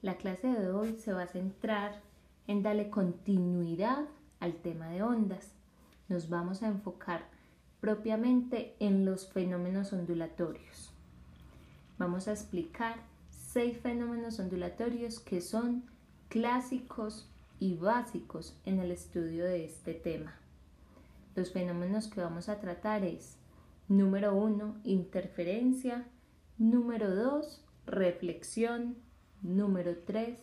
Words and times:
La 0.00 0.16
clase 0.16 0.46
de 0.46 0.70
hoy 0.70 0.96
se 0.96 1.12
va 1.12 1.22
a 1.22 1.26
centrar 1.26 2.00
en 2.46 2.62
darle 2.62 2.88
continuidad 2.88 4.04
al 4.38 4.54
tema 4.54 4.88
de 4.90 5.02
ondas. 5.02 5.52
Nos 6.08 6.28
vamos 6.28 6.62
a 6.62 6.68
enfocar 6.68 7.24
propiamente 7.80 8.76
en 8.78 9.04
los 9.04 9.28
fenómenos 9.28 9.92
ondulatorios. 9.92 10.92
Vamos 11.98 12.28
a 12.28 12.32
explicar 12.32 12.94
seis 13.30 13.76
fenómenos 13.78 14.38
ondulatorios 14.38 15.18
que 15.18 15.40
son 15.40 15.82
clásicos 16.28 17.28
y 17.58 17.74
básicos 17.74 18.56
en 18.64 18.78
el 18.78 18.92
estudio 18.92 19.44
de 19.44 19.64
este 19.64 19.94
tema. 19.94 20.36
Los 21.34 21.52
fenómenos 21.52 22.06
que 22.06 22.20
vamos 22.20 22.48
a 22.48 22.60
tratar 22.60 23.02
es 23.02 23.36
número 23.88 24.36
uno, 24.36 24.76
interferencia, 24.84 26.06
número 26.56 27.12
dos, 27.12 27.64
reflexión, 27.84 28.96
número 29.42 29.96
3, 30.06 30.38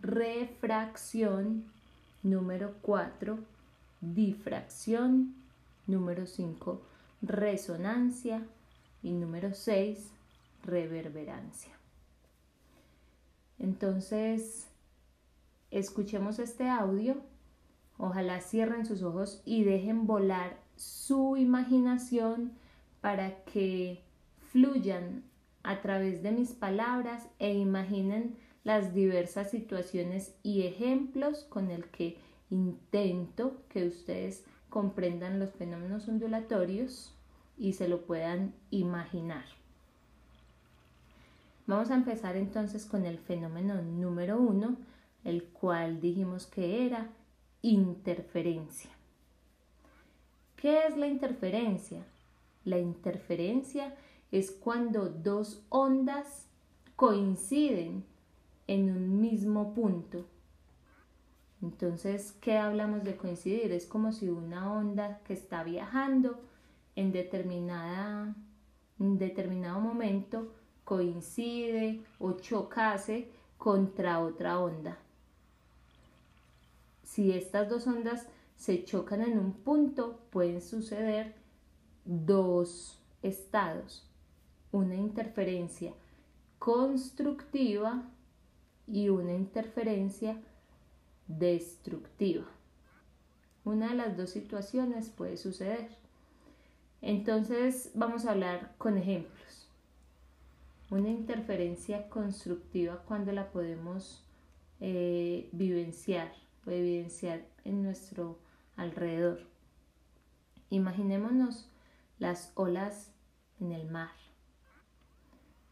refracción, 0.00 1.64
número 2.22 2.74
4, 2.82 3.38
difracción, 4.00 5.34
número 5.86 6.26
5, 6.26 6.82
resonancia. 7.22 8.46
Y 9.02 9.12
número 9.12 9.52
6, 9.52 9.98
reverberancia. 10.62 11.72
Entonces, 13.58 14.66
escuchemos 15.70 16.38
este 16.38 16.70
audio, 16.70 17.16
ojalá 17.98 18.40
cierren 18.40 18.86
sus 18.86 19.02
ojos 19.02 19.42
y 19.44 19.62
dejen 19.64 20.06
volar 20.06 20.58
su 20.76 21.36
imaginación 21.36 22.52
para 23.02 23.44
que 23.44 24.02
fluyan 24.50 25.22
a 25.64 25.80
través 25.80 26.22
de 26.22 26.30
mis 26.30 26.52
palabras 26.52 27.26
e 27.40 27.54
imaginen 27.54 28.36
las 28.62 28.94
diversas 28.94 29.50
situaciones 29.50 30.34
y 30.42 30.62
ejemplos 30.62 31.44
con 31.44 31.70
el 31.70 31.86
que 31.86 32.18
intento 32.50 33.56
que 33.68 33.86
ustedes 33.86 34.44
comprendan 34.70 35.40
los 35.40 35.50
fenómenos 35.50 36.08
ondulatorios 36.08 37.14
y 37.56 37.72
se 37.72 37.88
lo 37.88 38.02
puedan 38.02 38.54
imaginar. 38.70 39.44
Vamos 41.66 41.90
a 41.90 41.94
empezar 41.94 42.36
entonces 42.36 42.84
con 42.84 43.06
el 43.06 43.18
fenómeno 43.18 43.80
número 43.80 44.38
uno, 44.38 44.76
el 45.24 45.44
cual 45.44 46.00
dijimos 46.00 46.46
que 46.46 46.86
era 46.86 47.08
interferencia. 47.62 48.90
¿Qué 50.56 50.86
es 50.86 50.96
la 50.96 51.06
interferencia? 51.06 52.04
La 52.64 52.78
interferencia 52.78 53.86
es 53.86 53.94
cuando 54.50 55.08
dos 55.08 55.62
ondas 55.68 56.48
coinciden 56.96 58.04
en 58.66 58.90
un 58.90 59.20
mismo 59.20 59.74
punto. 59.74 60.24
Entonces, 61.62 62.32
¿qué 62.40 62.58
hablamos 62.58 63.04
de 63.04 63.16
coincidir? 63.16 63.70
Es 63.70 63.86
como 63.86 64.10
si 64.10 64.28
una 64.28 64.72
onda 64.72 65.20
que 65.24 65.34
está 65.34 65.62
viajando 65.62 66.40
en, 66.96 67.12
determinada, 67.12 68.34
en 68.98 69.18
determinado 69.18 69.78
momento 69.78 70.52
coincide 70.82 72.04
o 72.18 72.32
chocase 72.32 73.30
contra 73.56 74.18
otra 74.18 74.58
onda. 74.58 74.98
Si 77.04 77.30
estas 77.30 77.68
dos 77.68 77.86
ondas 77.86 78.26
se 78.56 78.84
chocan 78.84 79.22
en 79.22 79.38
un 79.38 79.52
punto, 79.52 80.18
pueden 80.30 80.60
suceder 80.60 81.36
dos 82.04 83.00
estados 83.22 84.10
una 84.74 84.96
interferencia 84.96 85.92
constructiva 86.58 88.02
y 88.88 89.08
una 89.08 89.32
interferencia 89.32 90.36
destructiva. 91.28 92.44
Una 93.64 93.90
de 93.90 93.94
las 93.94 94.16
dos 94.16 94.30
situaciones 94.30 95.10
puede 95.10 95.36
suceder. 95.36 95.90
Entonces 97.02 97.92
vamos 97.94 98.26
a 98.26 98.32
hablar 98.32 98.74
con 98.76 98.98
ejemplos. 98.98 99.68
Una 100.90 101.08
interferencia 101.08 102.08
constructiva 102.08 103.04
cuando 103.06 103.30
la 103.30 103.52
podemos 103.52 104.24
eh, 104.80 105.48
vivenciar 105.52 106.32
o 106.66 106.70
evidenciar 106.70 107.46
en 107.62 107.84
nuestro 107.84 108.40
alrededor. 108.74 109.46
Imaginémonos 110.70 111.70
las 112.18 112.50
olas 112.56 113.12
en 113.60 113.70
el 113.70 113.88
mar. 113.88 114.23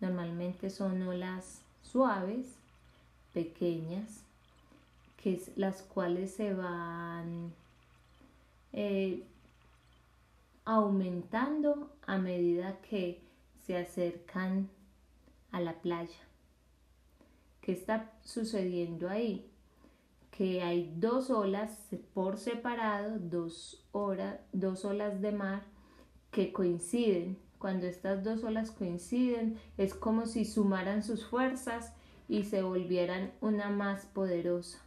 Normalmente 0.03 0.69
son 0.69 1.01
olas 1.03 1.63
suaves, 1.81 2.57
pequeñas, 3.33 4.25
que 5.17 5.41
las 5.55 5.83
cuales 5.83 6.35
se 6.35 6.53
van 6.55 7.53
eh, 8.73 9.23
aumentando 10.65 11.89
a 12.05 12.19
medida 12.19 12.81
que 12.81 13.23
se 13.65 13.79
acercan 13.79 14.69
a 15.53 15.61
la 15.61 15.75
playa. 15.75 16.19
¿Qué 17.61 17.71
está 17.71 18.11
sucediendo 18.25 19.09
ahí? 19.09 19.49
Que 20.33 20.63
hay 20.63 20.93
dos 20.97 21.31
olas 21.31 21.79
por 22.13 22.39
separado, 22.39 23.21
dos, 23.21 23.85
dos 24.53 24.85
olas 24.85 25.21
de 25.23 25.31
mar 25.31 25.63
que 26.33 26.53
coinciden 26.53 27.39
cuando 27.63 27.87
estas 27.87 28.25
dos 28.25 28.43
olas 28.43 28.73
coinciden, 28.73 29.57
es 29.79 29.95
como 29.95 30.27
si 30.27 30.45
sumaran 30.45 31.05
sus 31.05 31.25
fuerzas 31.25 31.93
y 32.29 32.43
se 32.43 32.61
volvieran 32.61 33.31
una 33.41 33.71
más 33.71 34.05
poderosa. 34.05 34.81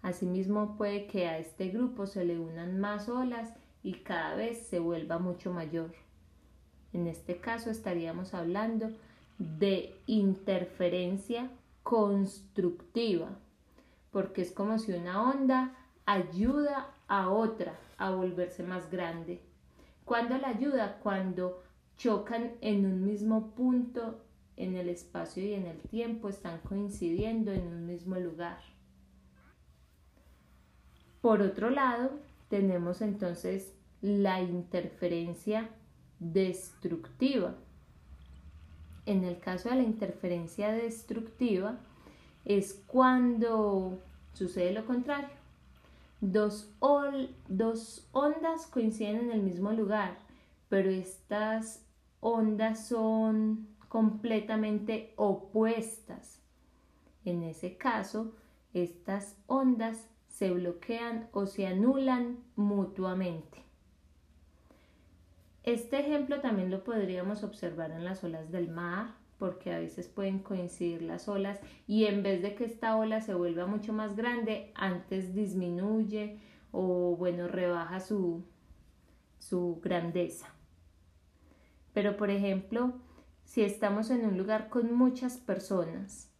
Asimismo 0.00 0.76
puede 0.76 1.08
que 1.08 1.26
a 1.26 1.38
este 1.38 1.70
grupo 1.70 2.06
se 2.06 2.24
le 2.24 2.38
unan 2.38 2.78
más 2.78 3.08
olas 3.08 3.52
y 3.82 3.94
cada 3.94 4.36
vez 4.36 4.64
se 4.68 4.78
vuelva 4.78 5.18
mucho 5.18 5.52
mayor. 5.52 5.90
En 6.92 7.08
este 7.08 7.38
caso 7.38 7.68
estaríamos 7.68 8.32
hablando 8.32 8.88
de 9.38 9.96
interferencia 10.06 11.50
constructiva, 11.82 13.30
porque 14.12 14.42
es 14.42 14.52
como 14.52 14.78
si 14.78 14.92
una 14.92 15.28
onda 15.28 15.74
ayuda 16.06 16.94
a 17.08 17.28
otra 17.28 17.76
a 17.96 18.12
volverse 18.12 18.62
más 18.62 18.88
grande. 18.88 19.47
¿Cuándo 20.08 20.38
la 20.38 20.48
ayuda? 20.48 21.00
Cuando 21.02 21.62
chocan 21.98 22.52
en 22.62 22.86
un 22.86 23.04
mismo 23.04 23.50
punto 23.54 24.24
en 24.56 24.74
el 24.74 24.88
espacio 24.88 25.44
y 25.44 25.52
en 25.52 25.66
el 25.66 25.82
tiempo, 25.82 26.30
están 26.30 26.60
coincidiendo 26.60 27.52
en 27.52 27.66
un 27.66 27.84
mismo 27.84 28.16
lugar. 28.16 28.58
Por 31.20 31.42
otro 31.42 31.68
lado, 31.68 32.20
tenemos 32.48 33.02
entonces 33.02 33.74
la 34.00 34.40
interferencia 34.40 35.68
destructiva. 36.20 37.56
En 39.04 39.24
el 39.24 39.38
caso 39.40 39.68
de 39.68 39.76
la 39.76 39.82
interferencia 39.82 40.72
destructiva 40.72 41.80
es 42.46 42.82
cuando 42.86 44.00
sucede 44.32 44.72
lo 44.72 44.86
contrario 44.86 45.37
Dos, 46.20 46.74
dos 47.48 48.08
ondas 48.12 48.66
coinciden 48.66 49.16
en 49.16 49.30
el 49.30 49.42
mismo 49.42 49.72
lugar, 49.72 50.18
pero 50.68 50.90
estas 50.90 51.86
ondas 52.20 52.86
son 52.88 53.68
completamente 53.88 55.12
opuestas. 55.16 56.42
En 57.24 57.42
ese 57.42 57.76
caso, 57.76 58.34
estas 58.74 59.36
ondas 59.46 60.08
se 60.28 60.50
bloquean 60.50 61.28
o 61.32 61.46
se 61.46 61.66
anulan 61.66 62.38
mutuamente. 62.56 63.64
Este 65.62 66.00
ejemplo 66.00 66.40
también 66.40 66.70
lo 66.70 66.82
podríamos 66.84 67.42
observar 67.42 67.90
en 67.90 68.04
las 68.04 68.24
olas 68.24 68.50
del 68.50 68.68
mar, 68.68 69.14
porque 69.38 69.72
a 69.72 69.78
veces 69.78 70.08
pueden 70.08 70.40
coincidir 70.40 71.02
las 71.02 71.28
olas 71.28 71.60
y 71.86 72.06
en 72.06 72.22
vez 72.22 72.42
de 72.42 72.54
que 72.54 72.64
esta 72.64 72.96
ola 72.96 73.20
se 73.20 73.34
vuelva 73.34 73.66
mucho 73.66 73.92
más 73.92 74.16
grande, 74.16 74.72
antes 74.74 75.34
disminuye 75.34 76.40
o 76.72 77.16
bueno, 77.16 77.48
rebaja 77.48 78.00
su, 78.00 78.44
su 79.38 79.80
grandeza. 79.82 80.48
Pero 81.92 82.16
por 82.16 82.30
ejemplo, 82.30 82.94
si 83.44 83.62
estamos 83.62 84.10
en 84.10 84.26
un 84.26 84.36
lugar 84.36 84.68
con 84.68 84.92
muchas 84.92 85.38
personas 85.38 86.30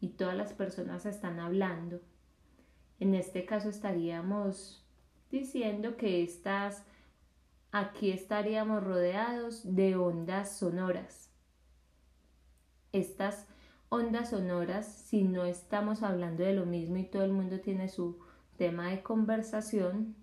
y 0.00 0.08
todas 0.08 0.36
las 0.36 0.52
personas 0.52 1.06
están 1.06 1.38
hablando, 1.38 2.00
en 2.98 3.14
este 3.14 3.44
caso 3.44 3.68
estaríamos 3.68 4.86
diciendo 5.30 5.96
que 5.96 6.22
estas 6.22 6.84
aquí 7.72 8.10
estaríamos 8.10 8.82
rodeados 8.82 9.62
de 9.74 9.96
ondas 9.96 10.56
sonoras. 10.56 11.30
Estas 12.92 13.46
ondas 13.88 14.30
sonoras, 14.30 14.86
si 14.86 15.22
no 15.22 15.44
estamos 15.44 16.02
hablando 16.02 16.42
de 16.42 16.54
lo 16.54 16.66
mismo 16.66 16.96
y 16.96 17.04
todo 17.04 17.24
el 17.24 17.32
mundo 17.32 17.60
tiene 17.60 17.88
su 17.88 18.18
tema 18.56 18.88
de 18.88 19.02
conversación, 19.02 20.16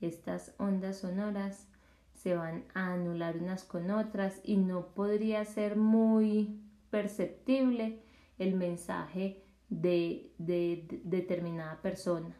estas 0.00 0.54
ondas 0.58 0.98
sonoras 0.98 1.68
se 2.14 2.34
van 2.34 2.64
a 2.74 2.92
anular 2.92 3.36
unas 3.36 3.64
con 3.64 3.90
otras 3.90 4.40
y 4.44 4.56
no 4.56 4.88
podría 4.94 5.44
ser 5.44 5.76
muy 5.76 6.60
perceptible 6.90 8.00
el 8.38 8.54
mensaje 8.54 9.42
de, 9.68 10.32
determinada 10.38 11.80
persona. 11.80 12.36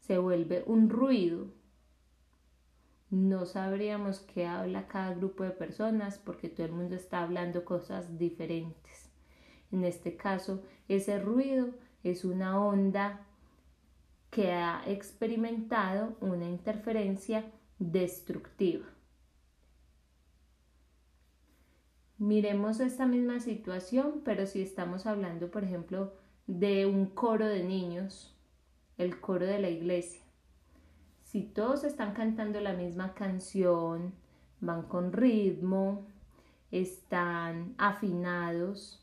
Se 0.00 0.18
vuelve 0.18 0.64
un 0.66 0.90
ruido. 0.90 1.46
No 3.12 3.44
sabríamos 3.44 4.20
qué 4.20 4.46
habla 4.46 4.88
cada 4.88 5.12
grupo 5.12 5.44
de 5.44 5.50
personas 5.50 6.16
porque 6.18 6.48
todo 6.48 6.64
el 6.64 6.72
mundo 6.72 6.94
está 6.94 7.22
hablando 7.22 7.62
cosas 7.62 8.16
diferentes. 8.16 9.10
En 9.70 9.84
este 9.84 10.16
caso, 10.16 10.62
ese 10.88 11.18
ruido 11.18 11.74
es 12.02 12.24
una 12.24 12.58
onda 12.58 13.26
que 14.30 14.52
ha 14.52 14.82
experimentado 14.86 16.16
una 16.22 16.48
interferencia 16.48 17.44
destructiva. 17.78 18.86
Miremos 22.16 22.80
esta 22.80 23.04
misma 23.04 23.40
situación, 23.40 24.22
pero 24.24 24.46
si 24.46 24.62
estamos 24.62 25.04
hablando, 25.04 25.50
por 25.50 25.64
ejemplo, 25.64 26.14
de 26.46 26.86
un 26.86 27.04
coro 27.04 27.46
de 27.46 27.62
niños, 27.62 28.34
el 28.96 29.20
coro 29.20 29.44
de 29.44 29.58
la 29.58 29.68
iglesia. 29.68 30.21
Si 31.32 31.40
todos 31.40 31.82
están 31.82 32.12
cantando 32.12 32.60
la 32.60 32.74
misma 32.74 33.14
canción, 33.14 34.12
van 34.60 34.82
con 34.82 35.14
ritmo, 35.14 36.04
están 36.70 37.74
afinados, 37.78 39.02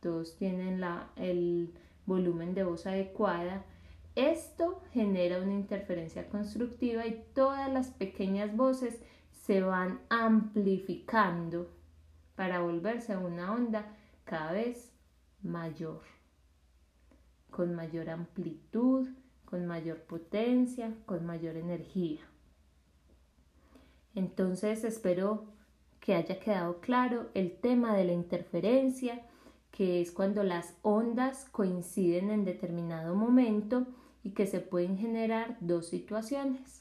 todos 0.00 0.38
tienen 0.38 0.80
la, 0.80 1.10
el 1.16 1.74
volumen 2.06 2.54
de 2.54 2.64
voz 2.64 2.86
adecuada, 2.86 3.66
esto 4.14 4.80
genera 4.94 5.42
una 5.42 5.52
interferencia 5.52 6.26
constructiva 6.30 7.06
y 7.06 7.22
todas 7.34 7.70
las 7.70 7.90
pequeñas 7.90 8.56
voces 8.56 8.98
se 9.30 9.60
van 9.60 10.00
amplificando 10.08 11.70
para 12.34 12.62
volverse 12.62 13.14
una 13.18 13.52
onda 13.52 13.94
cada 14.24 14.52
vez 14.52 14.90
mayor, 15.42 16.00
con 17.50 17.74
mayor 17.74 18.08
amplitud, 18.08 19.06
con 19.50 19.66
mayor 19.66 19.98
potencia, 20.02 20.94
con 21.06 21.26
mayor 21.26 21.56
energía. 21.56 22.20
Entonces 24.14 24.84
espero 24.84 25.44
que 26.00 26.14
haya 26.14 26.38
quedado 26.38 26.80
claro 26.80 27.28
el 27.34 27.52
tema 27.52 27.96
de 27.96 28.04
la 28.04 28.12
interferencia, 28.12 29.26
que 29.70 30.00
es 30.00 30.12
cuando 30.12 30.42
las 30.42 30.74
ondas 30.82 31.46
coinciden 31.52 32.30
en 32.30 32.44
determinado 32.44 33.14
momento 33.14 33.86
y 34.22 34.30
que 34.30 34.46
se 34.46 34.60
pueden 34.60 34.96
generar 34.98 35.56
dos 35.60 35.86
situaciones 35.86 36.80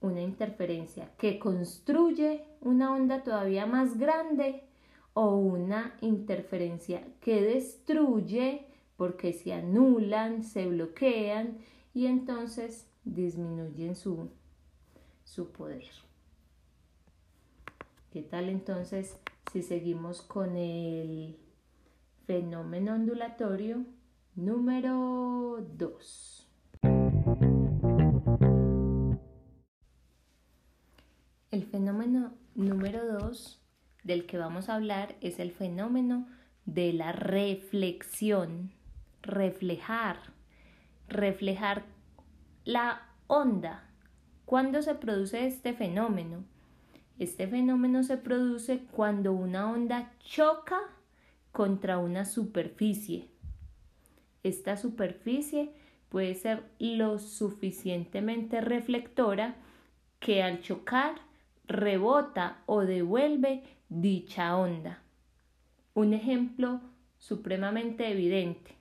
una 0.00 0.22
interferencia 0.22 1.10
que 1.18 1.38
construye 1.38 2.44
una 2.60 2.92
onda 2.92 3.22
todavía 3.22 3.66
más 3.66 3.98
grande 3.98 4.64
o 5.14 5.36
una 5.36 5.96
interferencia 6.00 7.02
que 7.20 7.42
destruye 7.42 8.65
porque 8.96 9.32
se 9.32 9.52
anulan, 9.52 10.42
se 10.42 10.66
bloquean 10.66 11.58
y 11.94 12.06
entonces 12.06 12.88
disminuyen 13.04 13.94
su, 13.94 14.30
su 15.24 15.50
poder. 15.52 15.84
¿Qué 18.10 18.22
tal 18.22 18.48
entonces 18.48 19.18
si 19.52 19.62
seguimos 19.62 20.22
con 20.22 20.56
el 20.56 21.36
fenómeno 22.26 22.94
ondulatorio 22.94 23.84
número 24.34 25.64
2? 25.76 26.48
El 31.50 31.64
fenómeno 31.64 32.34
número 32.54 33.06
dos 33.06 33.62
del 34.02 34.26
que 34.26 34.36
vamos 34.36 34.68
a 34.68 34.74
hablar 34.74 35.16
es 35.20 35.38
el 35.38 35.52
fenómeno 35.52 36.26
de 36.64 36.92
la 36.92 37.12
reflexión. 37.12 38.75
Reflejar. 39.22 40.18
Reflejar 41.08 41.84
la 42.64 43.08
onda. 43.26 43.88
¿Cuándo 44.44 44.82
se 44.82 44.94
produce 44.94 45.46
este 45.46 45.72
fenómeno? 45.72 46.44
Este 47.18 47.48
fenómeno 47.48 48.02
se 48.02 48.18
produce 48.18 48.84
cuando 48.90 49.32
una 49.32 49.70
onda 49.70 50.12
choca 50.20 50.78
contra 51.50 51.98
una 51.98 52.24
superficie. 52.24 53.30
Esta 54.42 54.76
superficie 54.76 55.72
puede 56.08 56.34
ser 56.34 56.62
lo 56.78 57.18
suficientemente 57.18 58.60
reflectora 58.60 59.56
que 60.20 60.42
al 60.42 60.60
chocar 60.60 61.14
rebota 61.66 62.62
o 62.66 62.82
devuelve 62.82 63.64
dicha 63.88 64.56
onda. 64.56 65.02
Un 65.94 66.14
ejemplo 66.14 66.80
supremamente 67.18 68.10
evidente. 68.10 68.75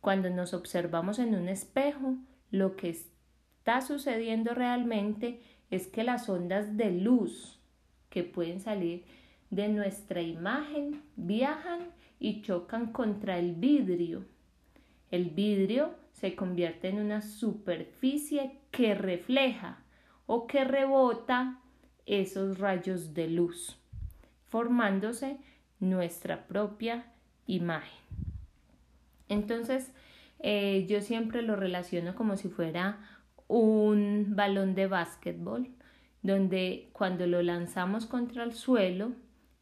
Cuando 0.00 0.30
nos 0.30 0.54
observamos 0.54 1.18
en 1.18 1.34
un 1.34 1.48
espejo, 1.48 2.16
lo 2.50 2.76
que 2.76 2.90
está 2.90 3.80
sucediendo 3.80 4.54
realmente 4.54 5.40
es 5.70 5.88
que 5.88 6.04
las 6.04 6.28
ondas 6.28 6.76
de 6.76 6.92
luz 6.92 7.58
que 8.08 8.22
pueden 8.22 8.60
salir 8.60 9.04
de 9.50 9.68
nuestra 9.68 10.22
imagen 10.22 11.02
viajan 11.16 11.90
y 12.18 12.42
chocan 12.42 12.92
contra 12.92 13.38
el 13.38 13.54
vidrio. 13.54 14.24
El 15.10 15.30
vidrio 15.30 15.94
se 16.12 16.34
convierte 16.34 16.88
en 16.88 16.98
una 16.98 17.20
superficie 17.20 18.58
que 18.70 18.94
refleja 18.94 19.82
o 20.26 20.46
que 20.46 20.64
rebota 20.64 21.60
esos 22.06 22.58
rayos 22.58 23.14
de 23.14 23.28
luz, 23.28 23.76
formándose 24.48 25.38
nuestra 25.78 26.46
propia 26.46 27.12
imagen. 27.46 28.05
Entonces, 29.28 29.92
eh, 30.40 30.86
yo 30.88 31.00
siempre 31.00 31.42
lo 31.42 31.56
relaciono 31.56 32.14
como 32.14 32.36
si 32.36 32.48
fuera 32.48 32.98
un 33.48 34.34
balón 34.36 34.74
de 34.74 34.86
básquetbol, 34.86 35.68
donde 36.22 36.90
cuando 36.92 37.26
lo 37.26 37.42
lanzamos 37.42 38.06
contra 38.06 38.44
el 38.44 38.52
suelo, 38.52 39.12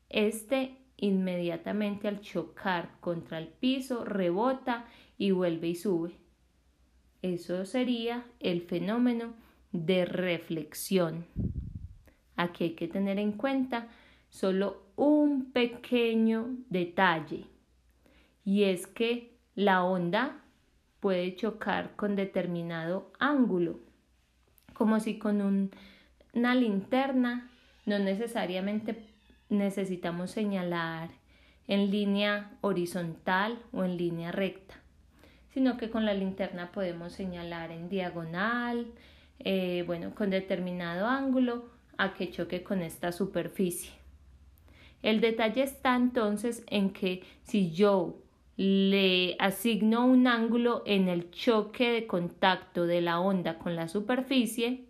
este 0.09 0.79
inmediatamente 0.97 2.09
al 2.09 2.21
chocar 2.21 2.99
contra 3.01 3.39
el 3.39 3.49
piso 3.49 4.05
rebota 4.05 4.87
y 5.19 5.33
vuelve 5.33 5.69
y 5.69 5.75
sube. 5.75 6.13
Eso 7.23 7.65
sería 7.65 8.25
el 8.41 8.63
fenómeno 8.63 9.35
de 9.73 10.05
reflexión. 10.05 11.27
Aquí 12.37 12.65
hay 12.65 12.71
que 12.75 12.89
tener 12.89 13.19
en 13.19 13.33
cuenta 13.33 13.89
solo 14.29 14.83
un 14.97 15.53
pequeño 15.53 16.57
detalle 16.69 17.47
y 18.45 18.65
es 18.65 18.87
que 18.87 19.34
la 19.55 19.85
onda 19.85 20.41
puede 21.01 21.37
chocar 21.37 21.95
con 21.97 22.17
determinado 22.17 23.13
ángulo, 23.19 23.79
como 24.73 25.01
si 25.01 25.19
con 25.19 25.71
una 26.33 26.55
linterna 26.55 27.51
no 27.87 27.99
necesariamente 27.99 29.07
necesitamos 29.49 30.31
señalar 30.31 31.11
en 31.69 31.91
línea 31.91 32.51
horizontal 32.61 33.59
o 33.73 33.85
en 33.85 33.97
línea 33.97 34.33
recta, 34.33 34.75
sino 35.51 35.77
que 35.77 35.91
con 35.91 36.05
la 36.05 36.15
linterna 36.15 36.73
podemos 36.73 37.13
señalar 37.13 37.71
en 37.71 37.89
diagonal, 37.89 38.87
eh, 39.41 39.85
bueno, 39.87 40.15
con 40.15 40.31
determinado 40.31 41.07
ángulo 41.07 41.67
a 41.97 42.15
que 42.15 42.31
choque 42.31 42.63
con 42.63 42.83
esta 42.83 43.13
superficie. 43.13 43.93
El 45.03 45.21
detalle 45.21 45.63
está 45.63 45.97
entonces 45.97 46.65
en 46.69 46.91
que 46.91 47.23
si 47.43 47.73
yo 47.73 48.24
le 48.57 49.37
asigno 49.39 50.07
un 50.07 50.27
ángulo 50.27 50.83
en 50.87 51.09
el 51.09 51.31
choque 51.31 51.91
de 51.91 52.07
contacto 52.07 52.87
de 52.87 53.01
la 53.01 53.21
onda 53.21 53.59
con 53.59 53.75
la 53.75 53.89
superficie, 53.89 54.85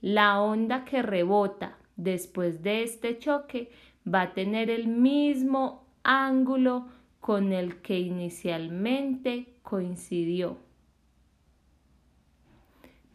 la 0.00 0.40
onda 0.40 0.84
que 0.84 1.02
rebota 1.02 1.76
después 1.96 2.62
de 2.62 2.82
este 2.82 3.18
choque 3.18 3.70
va 4.12 4.22
a 4.22 4.34
tener 4.34 4.70
el 4.70 4.88
mismo 4.88 5.86
ángulo 6.02 6.88
con 7.20 7.52
el 7.52 7.80
que 7.80 7.98
inicialmente 7.98 9.54
coincidió. 9.62 10.58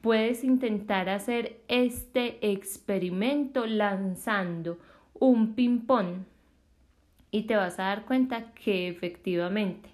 Puedes 0.01 0.43
intentar 0.43 1.09
hacer 1.09 1.61
este 1.67 2.51
experimento 2.51 3.65
lanzando 3.65 4.79
un 5.13 5.53
ping-pong 5.55 6.23
y 7.31 7.43
te 7.43 7.55
vas 7.55 7.79
a 7.79 7.83
dar 7.83 8.05
cuenta 8.05 8.51
que 8.53 8.87
efectivamente 8.87 9.89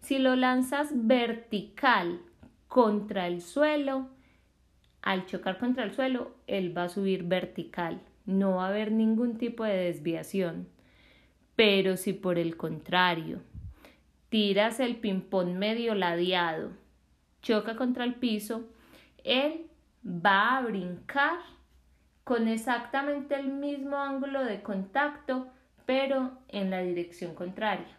si 0.00 0.18
lo 0.18 0.36
lanzas 0.36 0.88
vertical 0.94 2.20
contra 2.66 3.26
el 3.26 3.42
suelo, 3.42 4.08
al 5.02 5.26
chocar 5.26 5.58
contra 5.58 5.84
el 5.84 5.92
suelo, 5.92 6.34
él 6.46 6.76
va 6.76 6.84
a 6.84 6.88
subir 6.88 7.24
vertical. 7.24 8.00
No 8.24 8.56
va 8.56 8.66
a 8.66 8.68
haber 8.68 8.92
ningún 8.92 9.38
tipo 9.38 9.64
de 9.64 9.76
desviación. 9.76 10.68
Pero 11.56 11.96
si 11.96 12.12
por 12.12 12.38
el 12.38 12.56
contrario 12.56 13.42
tiras 14.28 14.80
el 14.80 14.96
ping-pong 14.96 15.54
medio 15.54 15.94
ladeado, 15.94 16.70
choca 17.42 17.76
contra 17.76 18.04
el 18.04 18.14
piso, 18.14 18.68
él 19.24 19.66
va 20.04 20.56
a 20.56 20.62
brincar 20.62 21.38
con 22.24 22.48
exactamente 22.48 23.34
el 23.34 23.48
mismo 23.48 23.96
ángulo 23.96 24.44
de 24.44 24.62
contacto 24.62 25.48
pero 25.88 26.32
en 26.48 26.68
la 26.68 26.82
dirección 26.82 27.34
contraria. 27.34 27.98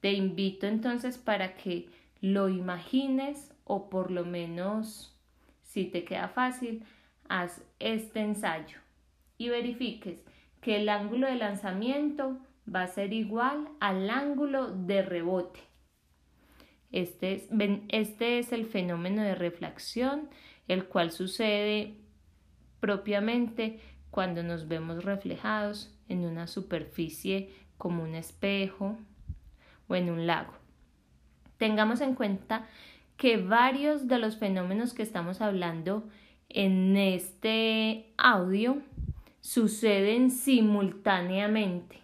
Te 0.00 0.12
invito 0.12 0.66
entonces 0.66 1.18
para 1.18 1.54
que 1.54 1.90
lo 2.22 2.48
imagines 2.48 3.52
o 3.64 3.90
por 3.90 4.10
lo 4.10 4.24
menos, 4.24 5.14
si 5.62 5.84
te 5.84 6.02
queda 6.02 6.28
fácil, 6.28 6.82
haz 7.28 7.62
este 7.78 8.20
ensayo 8.20 8.78
y 9.36 9.50
verifiques 9.50 10.24
que 10.62 10.76
el 10.76 10.88
ángulo 10.88 11.26
de 11.26 11.34
lanzamiento 11.34 12.38
va 12.74 12.84
a 12.84 12.88
ser 12.88 13.12
igual 13.12 13.68
al 13.78 14.08
ángulo 14.08 14.70
de 14.70 15.02
rebote. 15.02 15.60
Este 16.90 17.34
es, 17.34 17.50
este 17.88 18.38
es 18.38 18.52
el 18.52 18.64
fenómeno 18.64 19.20
de 19.20 19.34
reflexión, 19.34 20.30
el 20.68 20.86
cual 20.86 21.10
sucede 21.10 21.98
propiamente 22.80 23.78
cuando 24.10 24.42
nos 24.42 24.68
vemos 24.68 25.04
reflejados 25.04 25.99
en 26.10 26.26
una 26.26 26.46
superficie 26.46 27.50
como 27.78 28.02
un 28.02 28.14
espejo 28.14 28.98
o 29.88 29.94
en 29.96 30.10
un 30.10 30.26
lago. 30.26 30.52
Tengamos 31.56 32.00
en 32.00 32.14
cuenta 32.14 32.66
que 33.16 33.36
varios 33.36 34.08
de 34.08 34.18
los 34.18 34.36
fenómenos 34.38 34.94
que 34.94 35.02
estamos 35.02 35.40
hablando 35.40 36.08
en 36.48 36.96
este 36.96 38.12
audio 38.16 38.78
suceden 39.40 40.30
simultáneamente. 40.30 42.00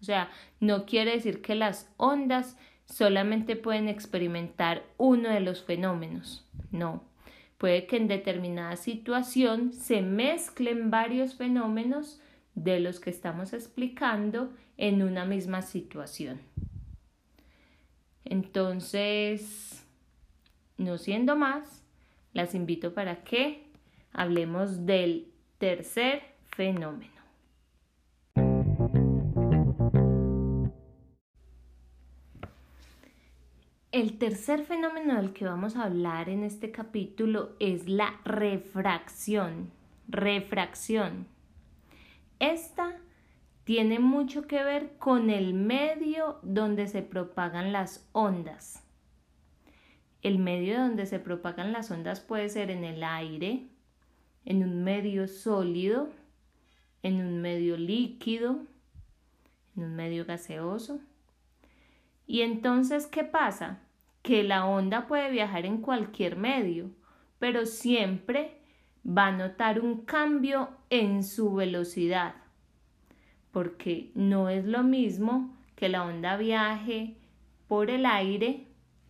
O 0.00 0.04
sea, 0.04 0.30
no 0.58 0.84
quiere 0.84 1.12
decir 1.12 1.42
que 1.42 1.54
las 1.54 1.90
ondas 1.96 2.56
solamente 2.86 3.56
pueden 3.56 3.88
experimentar 3.88 4.84
uno 4.98 5.30
de 5.30 5.40
los 5.40 5.62
fenómenos. 5.62 6.44
No. 6.70 7.04
Puede 7.58 7.86
que 7.86 7.96
en 7.96 8.08
determinada 8.08 8.76
situación 8.76 9.72
se 9.72 10.02
mezclen 10.02 10.90
varios 10.90 11.36
fenómenos 11.36 12.20
de 12.54 12.80
los 12.80 13.00
que 13.00 13.10
estamos 13.10 13.52
explicando 13.52 14.52
en 14.76 15.02
una 15.02 15.24
misma 15.24 15.62
situación. 15.62 16.40
Entonces, 18.24 19.84
no 20.76 20.98
siendo 20.98 21.36
más, 21.36 21.82
las 22.32 22.54
invito 22.54 22.94
para 22.94 23.24
que 23.24 23.66
hablemos 24.12 24.86
del 24.86 25.32
tercer 25.58 26.22
fenómeno. 26.56 27.12
El 33.92 34.16
tercer 34.16 34.64
fenómeno 34.64 35.16
del 35.16 35.34
que 35.34 35.44
vamos 35.44 35.76
a 35.76 35.84
hablar 35.84 36.30
en 36.30 36.44
este 36.44 36.70
capítulo 36.70 37.50
es 37.60 37.86
la 37.86 38.18
refracción. 38.24 39.70
Refracción. 40.08 41.26
Esta 42.42 42.96
tiene 43.62 44.00
mucho 44.00 44.48
que 44.48 44.64
ver 44.64 44.98
con 44.98 45.30
el 45.30 45.54
medio 45.54 46.40
donde 46.42 46.88
se 46.88 47.00
propagan 47.00 47.72
las 47.72 48.08
ondas. 48.10 48.82
El 50.22 50.40
medio 50.40 50.76
donde 50.80 51.06
se 51.06 51.20
propagan 51.20 51.72
las 51.72 51.92
ondas 51.92 52.18
puede 52.18 52.48
ser 52.48 52.72
en 52.72 52.82
el 52.82 53.04
aire, 53.04 53.68
en 54.44 54.64
un 54.64 54.82
medio 54.82 55.28
sólido, 55.28 56.10
en 57.04 57.24
un 57.24 57.40
medio 57.40 57.76
líquido, 57.76 58.66
en 59.76 59.84
un 59.84 59.94
medio 59.94 60.24
gaseoso. 60.24 60.98
Y 62.26 62.40
entonces, 62.40 63.06
¿qué 63.06 63.22
pasa? 63.22 63.82
Que 64.22 64.42
la 64.42 64.66
onda 64.66 65.06
puede 65.06 65.30
viajar 65.30 65.64
en 65.64 65.80
cualquier 65.80 66.34
medio, 66.34 66.90
pero 67.38 67.66
siempre 67.66 68.61
va 69.06 69.26
a 69.26 69.32
notar 69.32 69.80
un 69.80 70.04
cambio 70.04 70.70
en 70.90 71.24
su 71.24 71.54
velocidad, 71.54 72.34
porque 73.50 74.10
no 74.14 74.48
es 74.48 74.64
lo 74.64 74.82
mismo 74.82 75.56
que 75.74 75.88
la 75.88 76.04
onda 76.04 76.36
viaje 76.36 77.16
por 77.66 77.90
el 77.90 78.06
aire 78.06 78.66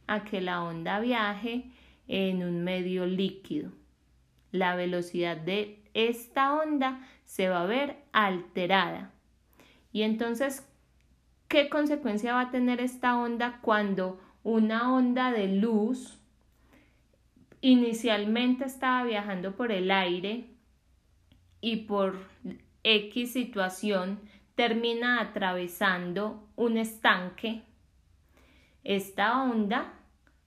a 0.07 0.25
que 0.25 0.41
la 0.41 0.63
onda 0.63 1.01
viaje 1.01 1.71
en 2.09 2.43
un 2.43 2.65
medio 2.65 3.07
líquido. 3.07 3.73
La 4.51 4.77
velocidad 4.77 5.37
de 5.37 5.83
esta 5.95 6.55
onda 6.55 7.01
se 7.25 7.49
va 7.49 7.63
a 7.63 7.67
ver 7.67 7.97
alterada. 8.13 9.13
Y 9.93 10.03
entonces, 10.03 10.67
¿qué 11.49 11.69
consecuencia 11.69 12.35
va 12.35 12.43
a 12.43 12.51
tener 12.51 12.81
esta 12.81 13.19
onda 13.19 13.61
cuando 13.63 14.21
una 14.43 14.93
onda 14.95 15.31
de 15.33 15.49
luz 15.49 16.22
inicialmente 17.62 18.64
estaba 18.64 19.04
viajando 19.04 19.57
por 19.57 19.73
el 19.73 19.90
aire 19.90 20.50
y 21.61 21.76
por 21.76 22.19
X 22.83 23.33
situación 23.33 24.21
termina 24.57 25.21
atravesando 25.21 26.49
un 26.57 26.76
estanque? 26.76 27.62
Esta 28.85 29.42
onda, 29.42 29.95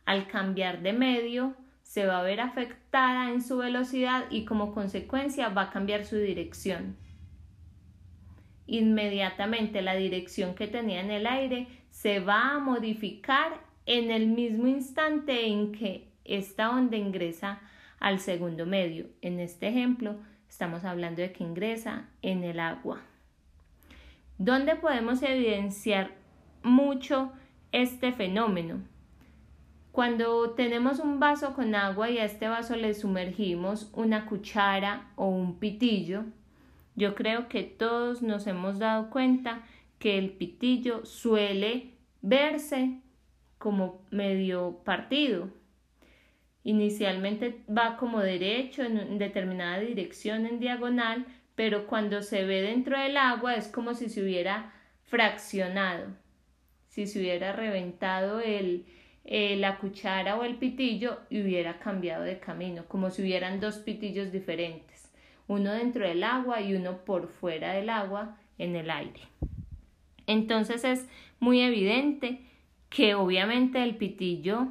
al 0.06 0.28
cambiar 0.28 0.82
de 0.82 0.92
medio, 0.94 1.56
se 1.82 2.06
va 2.06 2.20
a 2.20 2.24
ver 2.24 2.42
afectada 2.42 3.32
en 3.32 3.42
su 3.42 3.58
velocidad 3.58 4.26
y 4.30 4.44
como 4.44 4.74
consecuencia 4.74 5.50
va 5.50 5.64
a 5.64 5.70
cambiar 5.70 6.04
su 6.04 6.18
dirección. 6.18 6.98
Inmediatamente 8.68 9.82
la 9.82 9.96
dirección 9.96 10.54
que 10.54 10.68
tenía 10.68 11.00
en 11.00 11.12
el 11.12 11.28
aire 11.28 11.68
se 11.92 12.20
va 12.20 12.56
a 12.56 12.60
modificar 12.60 13.62
en 13.86 14.12
el 14.12 14.28
mismo 14.28 14.68
instante 14.68 15.48
en 15.48 15.72
que 15.72 16.15
esta 16.26 16.70
onda 16.70 16.98
ingresa 16.98 17.62
al 18.00 18.20
segundo 18.20 18.66
medio. 18.66 19.08
En 19.22 19.40
este 19.40 19.68
ejemplo 19.68 20.16
estamos 20.50 20.84
hablando 20.84 21.22
de 21.22 21.32
que 21.32 21.44
ingresa 21.44 22.10
en 22.22 22.44
el 22.44 22.60
agua. 22.60 23.02
¿Dónde 24.38 24.76
podemos 24.76 25.22
evidenciar 25.24 26.12
mucho 26.62 27.32
este 27.72 28.12
fenómeno? 28.12 28.82
Cuando 29.92 30.52
tenemos 30.52 31.00
un 31.00 31.22
vaso 31.22 31.54
con 31.54 31.74
agua 31.74 32.10
y 32.10 32.18
a 32.18 32.26
este 32.26 32.50
vaso 32.50 32.76
le 32.76 32.94
sumergimos 32.94 33.90
una 33.94 34.26
cuchara 34.26 35.10
o 35.16 35.28
un 35.28 35.58
pitillo, 35.58 36.26
yo 36.96 37.16
creo 37.16 37.48
que 37.48 37.64
todos 37.64 38.22
nos 38.22 38.46
hemos 38.46 38.78
dado 38.78 39.10
cuenta 39.10 39.64
que 40.00 40.18
el 40.18 40.32
pitillo 40.32 41.06
suele 41.06 41.94
verse 42.22 43.00
como 43.58 44.02
medio 44.12 44.82
partido. 44.84 45.50
Inicialmente 46.66 47.62
va 47.70 47.96
como 47.96 48.22
derecho 48.22 48.82
en 48.82 49.20
determinada 49.20 49.80
dirección 49.80 50.48
en 50.48 50.60
diagonal, 50.60 51.24
pero 51.54 51.86
cuando 51.86 52.24
se 52.24 52.44
ve 52.44 52.64
dentro 52.64 53.00
del 53.00 53.18
agua 53.18 53.54
es 53.54 53.68
como 53.68 53.94
si 53.94 54.10
se 54.10 54.24
hubiera 54.24 54.74
fraccionado, 55.04 56.08
si 56.88 57.06
se 57.06 57.20
hubiera 57.20 57.54
reventado 57.54 58.40
el, 58.40 58.88
eh, 59.26 59.56
la 59.58 59.78
cuchara 59.78 60.38
o 60.38 60.44
el 60.44 60.56
pitillo 60.56 61.20
y 61.30 61.44
hubiera 61.44 61.78
cambiado 61.78 62.24
de 62.24 62.40
camino, 62.40 62.86
como 62.88 63.12
si 63.12 63.22
hubieran 63.22 63.60
dos 63.60 63.78
pitillos 63.78 64.32
diferentes, 64.32 65.14
uno 65.48 65.72
dentro 65.72 66.08
del 66.08 66.24
agua 66.24 66.62
y 66.62 66.74
uno 66.74 67.06
por 67.06 67.28
fuera 67.28 67.74
del 67.74 67.92
agua 67.92 68.40
en 68.58 68.76
el 68.76 68.90
aire. 68.90 69.22
Entonces 70.26 70.84
es 70.84 71.08
muy 71.40 71.62
evidente 71.62 72.40
que 72.90 73.14
obviamente 73.14 73.84
el 73.84 73.98
pitillo 73.98 74.70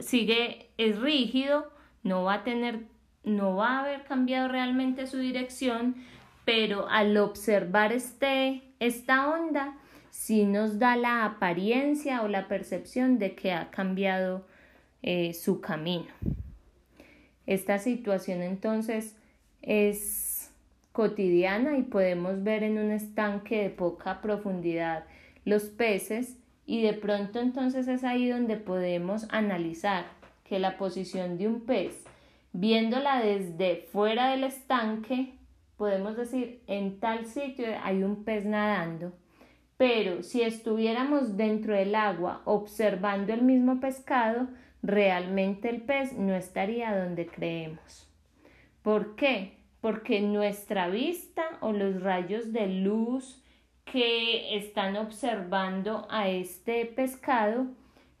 sigue, 0.00 0.70
es 0.78 0.98
rígido, 0.98 1.70
no 2.02 2.24
va 2.24 2.34
a 2.34 2.44
tener, 2.44 2.86
no 3.24 3.56
va 3.56 3.76
a 3.76 3.80
haber 3.80 4.04
cambiado 4.04 4.48
realmente 4.48 5.06
su 5.06 5.18
dirección, 5.18 5.96
pero 6.44 6.88
al 6.88 7.16
observar 7.16 7.92
este, 7.92 8.62
esta 8.80 9.30
onda, 9.30 9.76
si 10.10 10.44
nos 10.44 10.78
da 10.78 10.96
la 10.96 11.24
apariencia 11.24 12.22
o 12.22 12.28
la 12.28 12.48
percepción 12.48 13.18
de 13.18 13.34
que 13.34 13.52
ha 13.52 13.70
cambiado 13.70 14.44
eh, 15.02 15.32
su 15.34 15.60
camino. 15.60 16.12
Esta 17.46 17.78
situación 17.78 18.42
entonces 18.42 19.16
es 19.62 20.50
cotidiana 20.92 21.78
y 21.78 21.82
podemos 21.82 22.42
ver 22.42 22.62
en 22.62 22.78
un 22.78 22.90
estanque 22.90 23.62
de 23.62 23.70
poca 23.70 24.20
profundidad 24.20 25.04
los 25.44 25.64
peces 25.64 26.36
y 26.70 26.82
de 26.82 26.92
pronto 26.92 27.40
entonces 27.40 27.88
es 27.88 28.04
ahí 28.04 28.28
donde 28.28 28.56
podemos 28.56 29.26
analizar 29.30 30.04
que 30.44 30.58
la 30.58 30.76
posición 30.78 31.36
de 31.36 31.48
un 31.48 31.62
pez, 31.62 32.04
viéndola 32.52 33.20
desde 33.22 33.88
fuera 33.92 34.30
del 34.30 34.44
estanque, 34.44 35.34
podemos 35.76 36.16
decir 36.16 36.60
en 36.66 37.00
tal 37.00 37.26
sitio 37.26 37.66
hay 37.82 38.02
un 38.02 38.24
pez 38.24 38.44
nadando 38.44 39.12
pero 39.80 40.22
si 40.22 40.42
estuviéramos 40.42 41.38
dentro 41.38 41.74
del 41.74 41.94
agua 41.94 42.42
observando 42.44 43.32
el 43.32 43.40
mismo 43.40 43.80
pescado, 43.80 44.46
realmente 44.82 45.70
el 45.70 45.80
pez 45.80 46.12
no 46.12 46.34
estaría 46.34 46.94
donde 46.94 47.26
creemos. 47.26 48.06
¿Por 48.82 49.16
qué? 49.16 49.54
Porque 49.80 50.20
nuestra 50.20 50.88
vista 50.90 51.44
o 51.62 51.72
los 51.72 52.02
rayos 52.02 52.52
de 52.52 52.66
luz 52.66 53.39
que 53.90 54.56
están 54.56 54.96
observando 54.96 56.06
a 56.10 56.28
este 56.28 56.86
pescado 56.86 57.66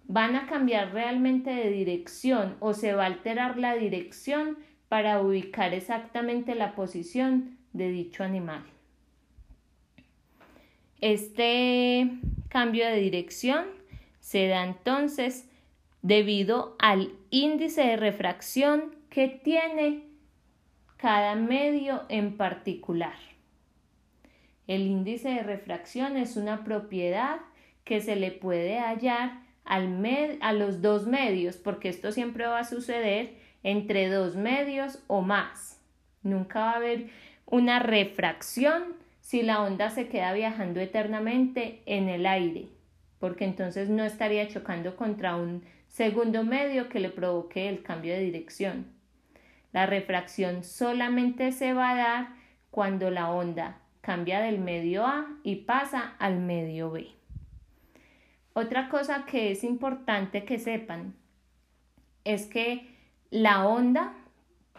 van 0.08 0.34
a 0.34 0.46
cambiar 0.46 0.92
realmente 0.92 1.50
de 1.50 1.70
dirección 1.70 2.56
o 2.58 2.74
se 2.74 2.92
va 2.92 3.04
a 3.04 3.06
alterar 3.06 3.56
la 3.56 3.76
dirección 3.76 4.58
para 4.88 5.22
ubicar 5.22 5.72
exactamente 5.72 6.56
la 6.56 6.74
posición 6.74 7.56
de 7.72 7.90
dicho 7.92 8.24
animal. 8.24 8.64
Este 11.00 12.10
cambio 12.48 12.86
de 12.86 12.96
dirección 12.96 13.66
se 14.18 14.48
da 14.48 14.64
entonces 14.64 15.48
debido 16.02 16.74
al 16.80 17.12
índice 17.30 17.82
de 17.82 17.96
refracción 17.96 18.96
que 19.08 19.28
tiene 19.28 20.02
cada 20.96 21.36
medio 21.36 22.02
en 22.08 22.36
particular. 22.36 23.29
El 24.70 24.82
índice 24.86 25.30
de 25.30 25.42
refracción 25.42 26.16
es 26.16 26.36
una 26.36 26.62
propiedad 26.62 27.40
que 27.82 28.00
se 28.00 28.14
le 28.14 28.30
puede 28.30 28.78
hallar 28.78 29.40
al 29.64 30.00
a 30.40 30.52
los 30.52 30.80
dos 30.80 31.08
medios, 31.08 31.56
porque 31.56 31.88
esto 31.88 32.12
siempre 32.12 32.46
va 32.46 32.60
a 32.60 32.64
suceder 32.64 33.34
entre 33.64 34.08
dos 34.08 34.36
medios 34.36 35.02
o 35.08 35.22
más. 35.22 35.82
Nunca 36.22 36.60
va 36.60 36.70
a 36.70 36.76
haber 36.76 37.08
una 37.46 37.80
refracción 37.80 38.94
si 39.20 39.42
la 39.42 39.60
onda 39.60 39.90
se 39.90 40.06
queda 40.06 40.32
viajando 40.34 40.78
eternamente 40.78 41.82
en 41.86 42.08
el 42.08 42.24
aire, 42.24 42.68
porque 43.18 43.46
entonces 43.46 43.88
no 43.88 44.04
estaría 44.04 44.46
chocando 44.46 44.94
contra 44.94 45.34
un 45.34 45.64
segundo 45.88 46.44
medio 46.44 46.88
que 46.88 47.00
le 47.00 47.10
provoque 47.10 47.68
el 47.68 47.82
cambio 47.82 48.14
de 48.14 48.20
dirección. 48.20 48.86
La 49.72 49.86
refracción 49.86 50.62
solamente 50.62 51.50
se 51.50 51.72
va 51.72 51.90
a 51.90 51.96
dar 51.96 52.28
cuando 52.70 53.10
la 53.10 53.32
onda 53.32 53.80
cambia 54.10 54.40
del 54.40 54.58
medio 54.58 55.06
A 55.06 55.24
y 55.44 55.54
pasa 55.54 56.14
al 56.18 56.40
medio 56.40 56.90
B. 56.90 57.12
Otra 58.54 58.88
cosa 58.88 59.24
que 59.24 59.52
es 59.52 59.62
importante 59.62 60.44
que 60.44 60.58
sepan 60.58 61.14
es 62.24 62.46
que 62.46 62.92
la 63.30 63.68
onda 63.68 64.14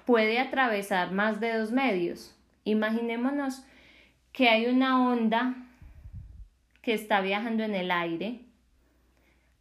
puede 0.05 0.37
atravesar 0.37 1.13
más 1.13 1.39
de 1.39 1.57
dos 1.57 1.71
medios. 1.71 2.35
Imaginémonos 2.65 3.63
que 4.33 4.49
hay 4.49 4.65
una 4.65 5.01
onda 5.01 5.55
que 6.81 6.93
está 6.93 7.21
viajando 7.21 7.63
en 7.63 7.73
el 7.73 7.89
aire, 7.89 8.41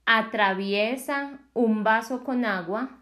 atraviesa 0.04 1.38
un 1.54 1.84
vaso 1.84 2.24
con 2.24 2.44
agua 2.44 2.98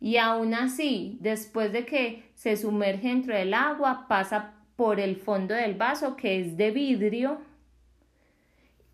y 0.00 0.16
aún 0.16 0.52
así, 0.52 1.16
después 1.20 1.70
de 1.70 1.86
que 1.86 2.28
se 2.34 2.56
sumerge 2.56 3.06
dentro 3.06 3.36
del 3.36 3.54
agua, 3.54 4.06
pasa 4.08 4.55
por 4.76 5.00
el 5.00 5.16
fondo 5.16 5.54
del 5.54 5.74
vaso 5.74 6.16
que 6.16 6.40
es 6.40 6.56
de 6.56 6.70
vidrio 6.70 7.40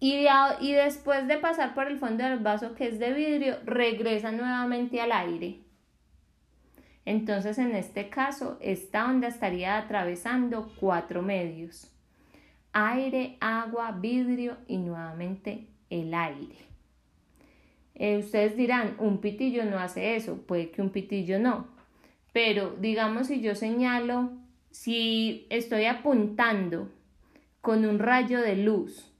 y, 0.02 0.26
y 0.60 0.72
después 0.72 1.28
de 1.28 1.38
pasar 1.38 1.74
por 1.74 1.86
el 1.86 1.96
fondo 1.98 2.24
del 2.24 2.40
vaso 2.40 2.74
que 2.74 2.88
es 2.88 2.98
de 2.98 3.12
vidrio, 3.12 3.58
regresa 3.64 4.32
nuevamente 4.32 5.00
al 5.00 5.12
aire. 5.12 5.60
Entonces, 7.04 7.56
en 7.58 7.76
este 7.76 8.08
caso, 8.08 8.58
esta 8.60 9.08
onda 9.08 9.28
estaría 9.28 9.78
atravesando 9.78 10.72
cuatro 10.80 11.22
medios. 11.22 11.88
Aire, 12.72 13.36
agua, 13.40 13.92
vidrio 13.92 14.56
y 14.66 14.78
nuevamente 14.78 15.68
el 15.88 16.14
aire. 16.14 16.56
Eh, 17.94 18.18
ustedes 18.18 18.56
dirán, 18.56 18.96
un 18.98 19.18
pitillo 19.18 19.64
no 19.64 19.78
hace 19.78 20.16
eso, 20.16 20.38
puede 20.38 20.70
que 20.70 20.82
un 20.82 20.90
pitillo 20.90 21.38
no. 21.38 21.68
Pero 22.32 22.74
digamos 22.80 23.28
si 23.28 23.40
yo 23.40 23.54
señalo, 23.54 24.32
si 24.72 25.46
estoy 25.50 25.84
apuntando 25.84 26.90
con 27.60 27.84
un 27.84 28.00
rayo 28.00 28.40
de 28.40 28.56
luz 28.56 29.12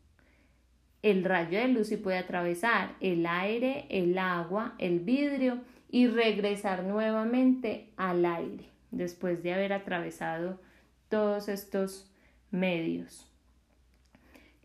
el 1.02 1.24
rayo 1.24 1.58
de 1.58 1.68
luz 1.68 1.90
y 1.92 1.96
puede 1.96 2.18
atravesar 2.18 2.94
el 3.00 3.26
aire, 3.26 3.86
el 3.90 4.16
agua, 4.18 4.74
el 4.78 5.00
vidrio 5.00 5.58
y 5.90 6.06
regresar 6.06 6.84
nuevamente 6.84 7.88
al 7.96 8.24
aire 8.24 8.64
después 8.92 9.42
de 9.42 9.52
haber 9.52 9.72
atravesado 9.72 10.60
todos 11.08 11.48
estos 11.48 12.10
medios. 12.50 13.28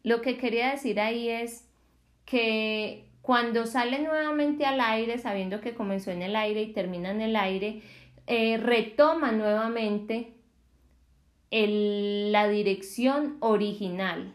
Lo 0.04 0.22
que 0.22 0.38
quería 0.38 0.72
decir 0.72 1.00
ahí 1.00 1.28
es 1.28 1.68
que 2.26 3.06
cuando 3.22 3.66
sale 3.66 4.00
nuevamente 4.00 4.66
al 4.66 4.80
aire, 4.80 5.18
sabiendo 5.18 5.60
que 5.60 5.74
comenzó 5.74 6.12
en 6.12 6.22
el 6.22 6.36
aire 6.36 6.62
y 6.62 6.74
termina 6.74 7.12
en 7.12 7.22
el 7.22 7.36
aire, 7.36 7.82
eh, 8.28 8.58
retoma 8.58 9.32
nuevamente 9.32 10.34
la 11.52 12.48
dirección 12.48 13.38
original 13.40 14.34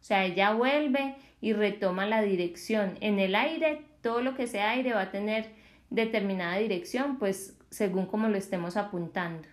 o 0.00 0.04
sea, 0.08 0.24
ella 0.24 0.52
vuelve 0.52 1.16
y 1.40 1.52
retoma 1.52 2.06
la 2.06 2.22
dirección. 2.22 2.96
En 3.00 3.18
el 3.18 3.34
aire, 3.34 3.82
todo 4.00 4.22
lo 4.22 4.34
que 4.34 4.46
sea 4.46 4.70
aire 4.70 4.94
va 4.94 5.02
a 5.02 5.10
tener 5.10 5.50
determinada 5.90 6.56
dirección, 6.56 7.18
pues 7.18 7.58
según 7.70 8.06
como 8.06 8.28
lo 8.28 8.36
estemos 8.36 8.76
apuntando. 8.76 9.48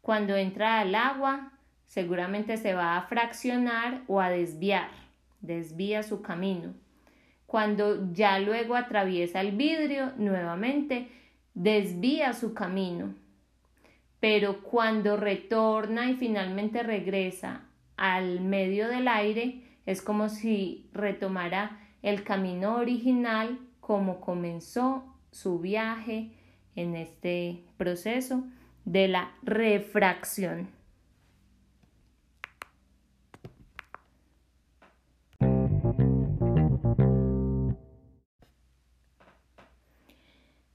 Cuando 0.00 0.36
entra 0.36 0.80
al 0.80 0.94
agua, 0.94 1.52
seguramente 1.86 2.56
se 2.56 2.74
va 2.74 2.96
a 2.96 3.02
fraccionar 3.02 4.02
o 4.06 4.20
a 4.20 4.30
desviar, 4.30 4.90
desvía 5.40 6.02
su 6.02 6.20
camino. 6.20 6.74
Cuando 7.46 8.12
ya 8.12 8.38
luego 8.40 8.74
atraviesa 8.74 9.40
el 9.40 9.52
vidrio, 9.52 10.12
nuevamente 10.16 11.08
desvía 11.54 12.32
su 12.32 12.52
camino. 12.52 13.14
Pero 14.24 14.62
cuando 14.62 15.18
retorna 15.18 16.08
y 16.08 16.14
finalmente 16.14 16.82
regresa 16.82 17.66
al 17.98 18.40
medio 18.40 18.88
del 18.88 19.06
aire, 19.06 19.60
es 19.84 20.00
como 20.00 20.30
si 20.30 20.88
retomara 20.94 21.78
el 22.00 22.24
camino 22.24 22.76
original 22.76 23.58
como 23.80 24.22
comenzó 24.22 25.04
su 25.30 25.58
viaje 25.58 26.30
en 26.74 26.96
este 26.96 27.64
proceso 27.76 28.44
de 28.86 29.08
la 29.08 29.30
refracción. 29.42 30.70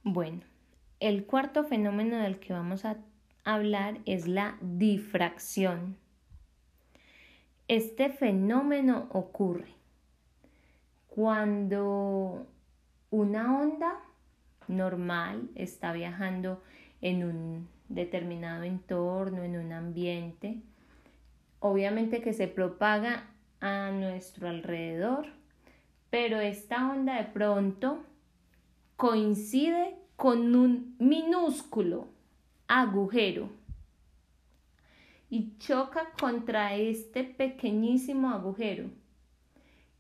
Bueno, 0.04 0.42
el 1.00 1.26
cuarto 1.26 1.64
fenómeno 1.64 2.18
del 2.18 2.40
que 2.40 2.54
vamos 2.54 2.86
a 2.86 2.98
hablar 3.54 4.00
es 4.06 4.28
la 4.28 4.58
difracción. 4.62 5.98
Este 7.68 8.10
fenómeno 8.10 9.08
ocurre 9.12 9.74
cuando 11.08 12.48
una 13.10 13.60
onda 13.60 14.00
normal 14.68 15.50
está 15.56 15.92
viajando 15.94 16.62
en 17.02 17.24
un 17.24 17.68
determinado 17.90 18.64
entorno, 18.64 19.44
en 19.44 19.58
un 19.58 19.72
ambiente, 19.72 20.62
obviamente 21.60 22.22
que 22.22 22.34
se 22.34 22.48
propaga 22.48 23.28
a 23.60 23.92
nuestro 23.92 24.48
alrededor, 24.48 25.28
pero 26.10 26.40
esta 26.40 26.90
onda 26.92 27.18
de 27.18 27.26
pronto 27.26 28.04
coincide 28.96 29.96
con 30.16 30.56
un 30.56 30.96
minúsculo 31.00 32.08
agujero 32.70 33.50
y 35.30 35.58
choca 35.58 36.12
contra 36.20 36.76
este 36.76 37.24
pequeñísimo 37.24 38.30
agujero. 38.30 38.90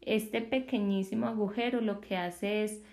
Este 0.01 0.41
pequeñísimo 0.41 1.27
agujero 1.27 1.81
lo 1.81 1.99
que 1.99 2.15
hace 2.15 2.63
es 2.63 2.83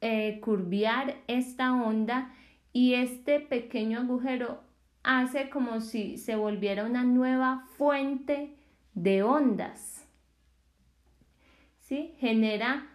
eh, 0.00 0.40
curviar 0.40 1.16
esta 1.26 1.74
onda 1.74 2.32
y 2.72 2.94
este 2.94 3.40
pequeño 3.40 4.00
agujero 4.00 4.60
hace 5.02 5.50
como 5.50 5.80
si 5.80 6.16
se 6.16 6.36
volviera 6.36 6.84
una 6.84 7.04
nueva 7.04 7.66
fuente 7.76 8.56
de 8.94 9.22
ondas. 9.22 10.08
¿Sí? 11.80 12.14
Genera 12.18 12.88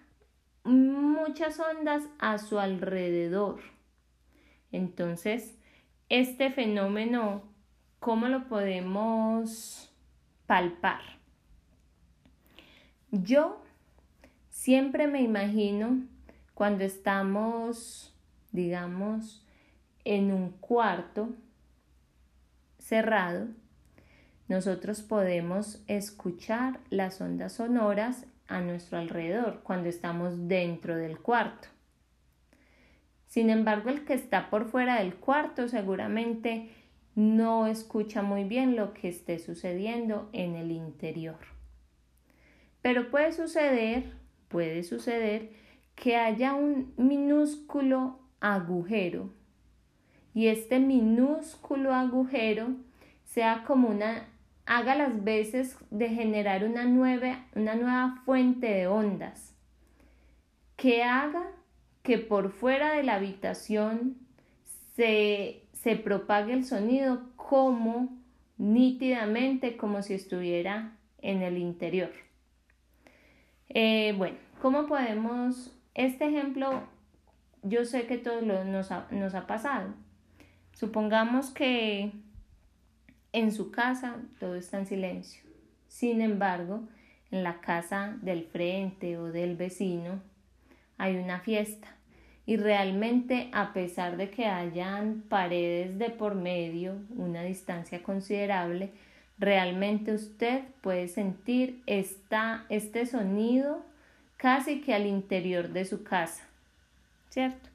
muchas 0.63 1.59
ondas 1.59 2.03
a 2.19 2.37
su 2.37 2.59
alrededor. 2.59 3.61
Entonces, 4.71 5.57
este 6.11 6.51
fenómeno 6.51 7.51
¿Cómo 8.01 8.29
lo 8.29 8.47
podemos 8.47 9.93
palpar? 10.47 11.01
Yo 13.11 13.61
siempre 14.49 15.05
me 15.05 15.21
imagino 15.21 16.01
cuando 16.55 16.83
estamos, 16.83 18.11
digamos, 18.51 19.45
en 20.03 20.33
un 20.33 20.49
cuarto 20.49 21.29
cerrado, 22.79 23.49
nosotros 24.47 25.03
podemos 25.03 25.83
escuchar 25.85 26.79
las 26.89 27.21
ondas 27.21 27.53
sonoras 27.53 28.25
a 28.47 28.61
nuestro 28.61 28.97
alrededor 28.97 29.61
cuando 29.61 29.89
estamos 29.89 30.47
dentro 30.47 30.95
del 30.95 31.19
cuarto. 31.19 31.67
Sin 33.31 33.49
embargo, 33.49 33.89
el 33.89 34.03
que 34.03 34.13
está 34.13 34.49
por 34.49 34.65
fuera 34.65 34.99
del 34.99 35.15
cuarto 35.15 35.69
seguramente 35.69 36.69
no 37.15 37.65
escucha 37.65 38.21
muy 38.21 38.43
bien 38.43 38.75
lo 38.75 38.93
que 38.93 39.07
esté 39.07 39.39
sucediendo 39.39 40.27
en 40.33 40.55
el 40.55 40.69
interior. 40.69 41.37
Pero 42.81 43.09
puede 43.09 43.31
suceder, 43.31 44.03
puede 44.49 44.83
suceder 44.83 45.49
que 45.95 46.17
haya 46.17 46.53
un 46.55 46.93
minúsculo 46.97 48.19
agujero 48.41 49.29
y 50.33 50.47
este 50.47 50.81
minúsculo 50.81 51.93
agujero 51.93 52.71
sea 53.23 53.63
como 53.65 53.87
una 53.87 54.27
haga 54.65 54.93
las 54.93 55.23
veces 55.23 55.77
de 55.89 56.09
generar 56.09 56.65
una 56.65 56.83
nueva, 56.83 57.45
una 57.55 57.75
nueva 57.75 58.21
fuente 58.25 58.67
de 58.67 58.87
ondas 58.87 59.55
que 60.75 61.01
haga 61.03 61.60
que 62.03 62.17
por 62.17 62.51
fuera 62.51 62.93
de 62.93 63.03
la 63.03 63.15
habitación 63.15 64.17
se, 64.95 65.63
se 65.73 65.95
propague 65.95 66.53
el 66.53 66.65
sonido 66.65 67.21
como 67.35 68.09
nítidamente 68.57 69.77
como 69.77 70.01
si 70.01 70.13
estuviera 70.13 70.97
en 71.19 71.41
el 71.41 71.57
interior. 71.57 72.11
Eh, 73.69 74.13
bueno, 74.17 74.37
¿cómo 74.61 74.85
podemos, 74.85 75.73
este 75.93 76.25
ejemplo, 76.27 76.83
yo 77.63 77.85
sé 77.85 78.05
que 78.05 78.17
todos 78.17 78.43
nos, 78.43 78.89
nos 79.11 79.35
ha 79.35 79.47
pasado. 79.47 79.93
Supongamos 80.73 81.51
que 81.51 82.11
en 83.33 83.51
su 83.51 83.71
casa 83.71 84.17
todo 84.39 84.55
está 84.55 84.79
en 84.79 84.87
silencio. 84.87 85.43
Sin 85.87 86.21
embargo, 86.21 86.87
en 87.29 87.43
la 87.43 87.61
casa 87.61 88.17
del 88.21 88.45
frente 88.45 89.17
o 89.17 89.25
del 89.31 89.55
vecino 89.55 90.21
hay 91.01 91.15
una 91.15 91.39
fiesta 91.39 91.87
y 92.45 92.57
realmente 92.57 93.49
a 93.53 93.73
pesar 93.73 94.17
de 94.17 94.29
que 94.29 94.45
hayan 94.45 95.23
paredes 95.29 95.97
de 95.97 96.11
por 96.11 96.35
medio, 96.35 96.95
una 97.15 97.41
distancia 97.41 98.03
considerable, 98.03 98.91
realmente 99.39 100.13
usted 100.13 100.61
puede 100.81 101.07
sentir 101.07 101.81
este 101.87 103.05
sonido 103.07 103.83
casi 104.37 104.81
que 104.81 104.93
al 104.93 105.07
interior 105.07 105.69
de 105.69 105.85
su 105.85 106.03
casa, 106.03 106.43
¿cierto? 107.29 107.69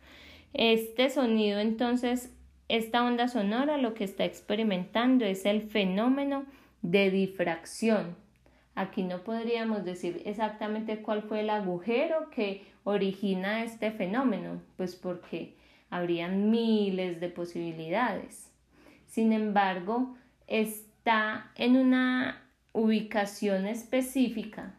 Este 0.55 1.11
sonido 1.11 1.59
entonces, 1.59 2.33
esta 2.69 3.05
onda 3.05 3.27
sonora 3.27 3.77
lo 3.77 3.95
que 3.95 4.05
está 4.05 4.25
experimentando 4.25 5.25
es 5.25 5.47
el 5.47 5.63
fenómeno 5.63 6.45
de 6.83 7.11
difracción. 7.11 8.15
Aquí 8.77 9.03
no 9.03 9.25
podríamos 9.25 9.87
decir 9.87 10.21
exactamente 10.27 10.99
cuál 10.99 11.23
fue 11.23 11.41
el 11.41 11.49
agujero 11.49 12.29
que 12.29 12.67
origina 12.85 13.65
este 13.65 13.91
fenómeno? 13.91 14.61
Pues 14.77 14.95
porque 14.95 15.57
habrían 15.89 16.51
miles 16.51 17.19
de 17.19 17.31
posibilidades. 17.31 18.53
Sin 19.07 19.33
embargo, 19.33 20.15
está 20.47 21.51
en 21.55 21.79
una 21.79 22.43
ubicación 22.75 23.67
específica, 23.67 24.75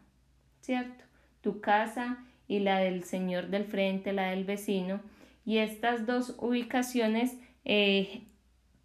¿cierto? 0.60 1.04
Tu 1.40 1.60
casa 1.60 2.24
y 2.46 2.60
la 2.60 2.78
del 2.78 3.02
señor 3.02 3.48
del 3.48 3.64
frente, 3.64 4.12
la 4.12 4.30
del 4.30 4.44
vecino, 4.44 5.00
y 5.44 5.58
estas 5.58 6.06
dos 6.06 6.36
ubicaciones 6.38 7.36
eh, 7.64 8.22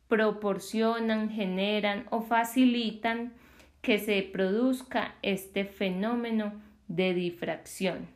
proporcionan, 0.08 1.30
generan 1.30 2.08
o 2.10 2.22
facilitan 2.22 3.34
que 3.84 4.00
se 4.00 4.22
produzca 4.24 5.14
este 5.22 5.66
fenómeno 5.66 6.54
de 6.88 7.14
difracción. 7.14 8.08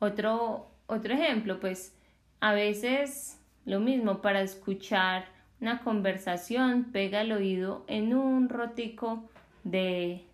Otro, 0.00 0.68
otro 0.88 1.14
ejemplo, 1.14 1.60
pues 1.60 1.96
a 2.40 2.52
veces 2.52 3.40
lo 3.64 3.78
mismo 3.78 4.20
para 4.20 4.42
escuchar 4.42 5.26
una 5.60 5.84
conversación, 5.84 6.90
pega 6.90 7.20
el 7.20 7.30
oído 7.30 7.84
en 7.86 8.12
un 8.12 8.48
rotico 8.48 9.30
de, 9.62 10.24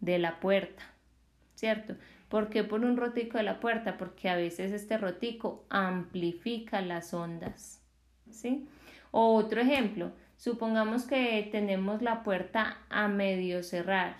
de 0.00 0.18
la 0.18 0.40
puerta, 0.40 0.82
¿cierto? 1.54 1.94
¿Por 2.28 2.48
qué 2.48 2.64
por 2.64 2.84
un 2.84 2.96
rotico 2.96 3.38
de 3.38 3.44
la 3.44 3.60
puerta? 3.60 3.96
Porque 3.96 4.28
a 4.28 4.34
veces 4.34 4.72
este 4.72 4.98
rotico 4.98 5.64
amplifica 5.68 6.80
las 6.80 7.14
ondas, 7.14 7.80
¿sí? 8.28 8.66
O 9.12 9.34
otro 9.34 9.60
ejemplo, 9.60 10.10
supongamos 10.40 11.04
que 11.04 11.46
tenemos 11.52 12.00
la 12.00 12.22
puerta 12.22 12.78
a 12.88 13.08
medio 13.08 13.62
cerrar 13.62 14.16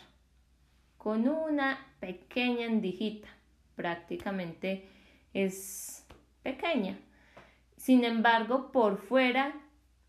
con 0.98 1.26
una 1.26 1.78
pequeña 1.98 2.66
endijita 2.66 3.28
prácticamente 3.74 4.86
es 5.32 6.04
pequeña. 6.42 6.98
Sin 7.78 8.04
embargo, 8.04 8.70
por 8.70 8.98
fuera 8.98 9.54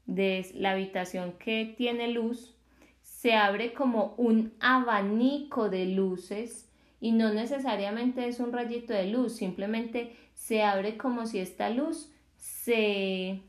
de 0.06 0.46
la 0.54 0.72
habitación 0.72 1.32
que 1.40 1.74
tiene 1.78 2.10
luz, 2.10 2.58
se 3.02 3.34
abre 3.34 3.72
como 3.72 4.14
un 4.18 4.54
abanico 4.60 5.70
de 5.70 5.86
luces 5.86 6.70
y 7.00 7.14
no 7.14 7.34
necesariamente 7.34 8.28
es 8.28 8.42
un 8.42 8.52
rayito 8.52 8.92
de 8.92 9.08
luz, 9.08 9.38
simplemente 9.38 10.14
se 10.34 10.62
abre 10.62 10.98
como 10.98 11.26
si 11.26 11.40
esta 11.40 11.70
luz 11.70 12.12
se 12.36 13.44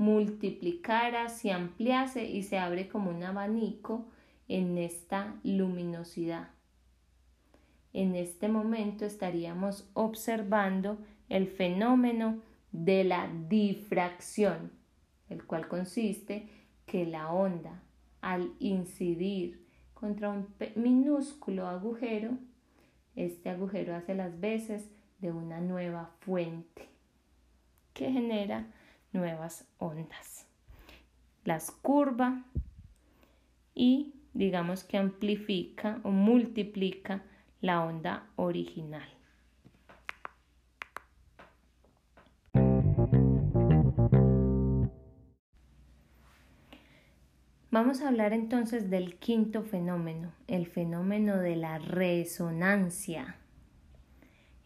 multiplicara, 0.00 1.28
se 1.28 1.52
ampliase 1.52 2.24
y 2.24 2.42
se 2.42 2.58
abre 2.58 2.88
como 2.88 3.10
un 3.10 3.22
abanico 3.22 4.06
en 4.48 4.78
esta 4.78 5.34
luminosidad. 5.44 6.48
En 7.92 8.16
este 8.16 8.48
momento 8.48 9.04
estaríamos 9.04 9.90
observando 9.92 10.96
el 11.28 11.48
fenómeno 11.48 12.40
de 12.72 13.04
la 13.04 13.30
difracción, 13.50 14.72
el 15.28 15.44
cual 15.44 15.68
consiste 15.68 16.48
que 16.86 17.04
la 17.04 17.30
onda 17.30 17.82
al 18.22 18.54
incidir 18.58 19.66
contra 19.92 20.30
un 20.30 20.46
minúsculo 20.76 21.66
agujero, 21.66 22.38
este 23.16 23.50
agujero 23.50 23.94
hace 23.94 24.14
las 24.14 24.40
veces 24.40 24.88
de 25.18 25.30
una 25.30 25.60
nueva 25.60 26.10
fuente 26.20 26.88
que 27.92 28.10
genera 28.10 28.66
nuevas 29.12 29.66
ondas. 29.78 30.46
Las 31.44 31.70
curva 31.70 32.44
y 33.74 34.14
digamos 34.34 34.84
que 34.84 34.98
amplifica 34.98 36.00
o 36.02 36.10
multiplica 36.10 37.22
la 37.60 37.84
onda 37.84 38.26
original. 38.36 39.08
Vamos 47.72 48.00
a 48.00 48.08
hablar 48.08 48.32
entonces 48.32 48.90
del 48.90 49.16
quinto 49.20 49.62
fenómeno, 49.62 50.32
el 50.48 50.66
fenómeno 50.66 51.36
de 51.36 51.54
la 51.54 51.78
resonancia. 51.78 53.36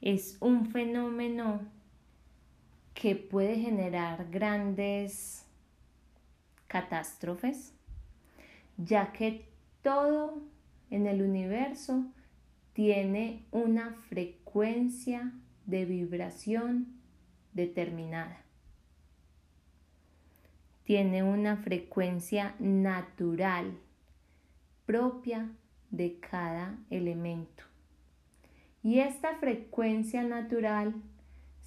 Es 0.00 0.38
un 0.40 0.66
fenómeno 0.66 1.60
que 2.94 3.16
puede 3.16 3.56
generar 3.56 4.30
grandes 4.30 5.44
catástrofes, 6.68 7.74
ya 8.76 9.12
que 9.12 9.48
todo 9.82 10.42
en 10.90 11.06
el 11.06 11.22
universo 11.22 12.04
tiene 12.72 13.44
una 13.50 13.94
frecuencia 14.08 15.32
de 15.66 15.84
vibración 15.84 17.00
determinada. 17.52 18.40
Tiene 20.84 21.22
una 21.22 21.56
frecuencia 21.56 22.54
natural 22.58 23.78
propia 24.86 25.50
de 25.90 26.18
cada 26.20 26.78
elemento. 26.90 27.64
Y 28.82 28.98
esta 28.98 29.36
frecuencia 29.36 30.22
natural 30.22 30.94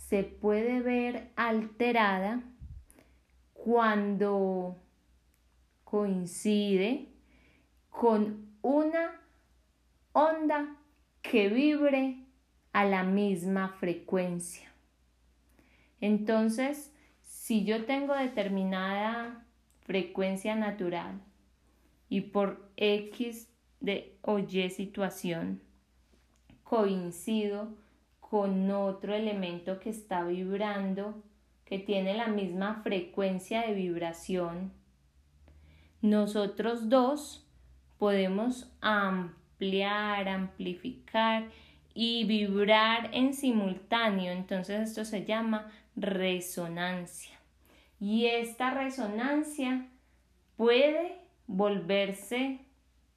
se 0.10 0.24
puede 0.24 0.80
ver 0.80 1.32
alterada 1.36 2.42
cuando 3.54 4.78
coincide 5.84 7.10
con 7.90 8.48
una 8.62 9.20
onda 10.14 10.78
que 11.22 11.50
vibre 11.50 12.24
a 12.72 12.86
la 12.86 13.04
misma 13.04 13.68
frecuencia. 13.80 14.72
Entonces, 16.00 16.94
si 17.22 17.66
yo 17.66 17.84
tengo 17.84 18.16
determinada 18.16 19.46
frecuencia 19.82 20.56
natural 20.56 21.20
y 22.08 22.22
por 22.22 22.72
X 22.78 23.50
de 23.82 24.18
o 24.22 24.40
Y 24.40 24.70
situación 24.70 25.62
coincido 26.64 27.76
con 28.30 28.70
otro 28.72 29.14
elemento 29.14 29.80
que 29.80 29.90
está 29.90 30.24
vibrando, 30.24 31.24
que 31.66 31.80
tiene 31.80 32.14
la 32.14 32.28
misma 32.28 32.82
frecuencia 32.84 33.62
de 33.62 33.74
vibración, 33.74 34.72
nosotros 36.02 36.90
dos 36.90 37.48
podemos 37.98 38.72
ampliar 38.82 40.28
amplificar 40.28 41.50
y 41.94 42.26
vibrar 42.26 43.10
en 43.14 43.34
simultáneo. 43.34 44.32
Entonces 44.32 44.90
esto 44.90 45.04
se 45.04 45.26
llama 45.26 45.72
resonancia. 45.96 47.36
Y 48.00 48.28
esta 48.28 48.72
resonancia 48.72 49.88
puede 50.56 51.18
volverse 51.48 52.60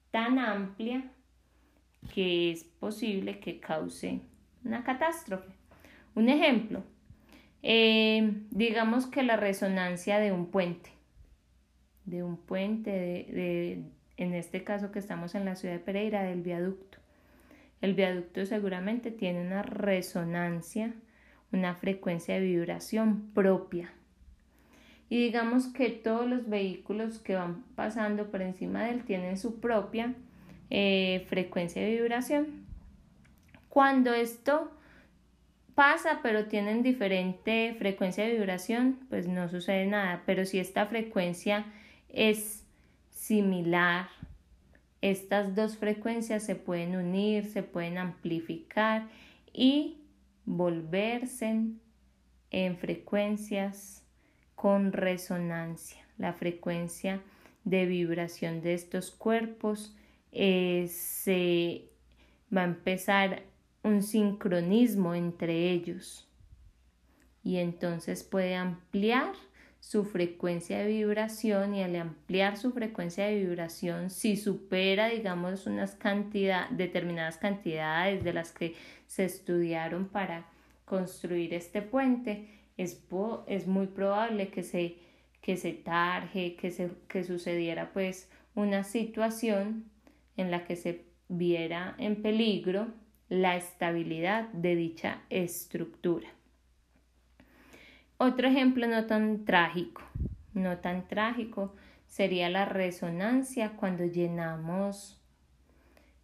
tan 0.09 0.39
amplia 0.39 1.03
que 2.13 2.51
es 2.51 2.63
posible 2.63 3.39
que 3.39 3.59
cause 3.59 4.21
una 4.63 4.83
catástrofe. 4.83 5.51
Un 6.15 6.29
ejemplo, 6.29 6.83
eh, 7.63 8.33
digamos 8.49 9.07
que 9.07 9.23
la 9.23 9.37
resonancia 9.37 10.19
de 10.19 10.31
un 10.31 10.47
puente, 10.47 10.89
de 12.05 12.23
un 12.23 12.37
puente 12.37 12.91
de, 12.91 13.83
en 14.17 14.33
este 14.33 14.63
caso 14.63 14.91
que 14.91 14.99
estamos 14.99 15.35
en 15.35 15.45
la 15.45 15.55
ciudad 15.55 15.75
de 15.75 15.79
Pereira, 15.79 16.23
del 16.23 16.41
viaducto. 16.41 16.97
El 17.81 17.93
viaducto 17.93 18.45
seguramente 18.45 19.11
tiene 19.11 19.41
una 19.41 19.63
resonancia, 19.63 20.93
una 21.51 21.75
frecuencia 21.75 22.35
de 22.35 22.41
vibración 22.41 23.31
propia. 23.33 23.91
Y 25.09 25.17
digamos 25.17 25.67
que 25.67 25.89
todos 25.89 26.27
los 26.27 26.47
vehículos 26.47 27.19
que 27.19 27.35
van 27.35 27.63
pasando 27.75 28.31
por 28.31 28.41
encima 28.41 28.83
de 28.83 28.91
él 28.91 29.03
tienen 29.03 29.37
su 29.37 29.59
propia 29.59 30.13
eh, 30.69 31.25
frecuencia 31.27 31.81
de 31.81 31.91
vibración. 31.91 32.60
Cuando 33.71 34.13
esto 34.13 34.69
pasa, 35.75 36.19
pero 36.21 36.47
tienen 36.47 36.83
diferente 36.83 37.73
frecuencia 37.79 38.25
de 38.25 38.33
vibración, 38.33 38.99
pues 39.07 39.29
no 39.29 39.47
sucede 39.47 39.85
nada. 39.85 40.23
Pero 40.25 40.43
si 40.43 40.59
esta 40.59 40.87
frecuencia 40.87 41.65
es 42.09 42.65
similar, 43.11 44.09
estas 44.99 45.55
dos 45.55 45.77
frecuencias 45.77 46.43
se 46.43 46.55
pueden 46.55 46.97
unir, 46.97 47.45
se 47.45 47.63
pueden 47.63 47.97
amplificar 47.97 49.07
y 49.53 50.01
volverse 50.43 51.61
en 52.49 52.77
frecuencias 52.77 54.03
con 54.53 54.91
resonancia. 54.91 56.05
La 56.17 56.33
frecuencia 56.33 57.21
de 57.63 57.85
vibración 57.85 58.61
de 58.61 58.73
estos 58.73 59.11
cuerpos 59.11 59.95
eh, 60.33 60.87
se 60.89 61.85
va 62.53 62.63
a 62.63 62.65
empezar 62.65 63.49
un 63.83 64.03
sincronismo 64.03 65.15
entre 65.15 65.71
ellos. 65.71 66.27
Y 67.43 67.57
entonces 67.57 68.23
puede 68.23 68.55
ampliar 68.55 69.33
su 69.79 70.05
frecuencia 70.05 70.77
de 70.77 70.87
vibración 70.87 71.73
y 71.73 71.83
al 71.83 71.95
ampliar 71.95 72.57
su 72.57 72.71
frecuencia 72.71 73.25
de 73.25 73.43
vibración, 73.43 74.11
si 74.11 74.37
supera, 74.37 75.09
digamos, 75.09 75.65
unas 75.65 75.95
cantidades, 75.95 76.77
determinadas 76.77 77.37
cantidades 77.37 78.23
de 78.23 78.31
las 78.31 78.51
que 78.51 78.75
se 79.07 79.25
estudiaron 79.25 80.07
para 80.07 80.45
construir 80.85 81.53
este 81.55 81.81
puente, 81.81 82.47
es, 82.77 83.03
es 83.47 83.67
muy 83.67 83.87
probable 83.87 84.49
que 84.49 84.61
se, 84.61 84.97
que 85.41 85.57
se 85.57 85.73
tarje, 85.73 86.55
que, 86.55 86.69
se, 86.69 86.91
que 87.07 87.23
sucediera 87.23 87.91
pues 87.91 88.29
una 88.53 88.83
situación 88.83 89.85
en 90.37 90.51
la 90.51 90.63
que 90.63 90.75
se 90.75 91.05
viera 91.27 91.95
en 91.97 92.21
peligro 92.21 92.87
la 93.31 93.55
estabilidad 93.55 94.49
de 94.49 94.75
dicha 94.75 95.21
estructura. 95.29 96.27
Otro 98.17 98.49
ejemplo 98.49 98.87
no 98.87 99.05
tan 99.05 99.45
trágico, 99.45 100.01
no 100.53 100.79
tan 100.79 101.07
trágico, 101.07 101.73
sería 102.07 102.49
la 102.49 102.65
resonancia 102.65 103.77
cuando 103.77 104.03
llenamos 104.03 105.17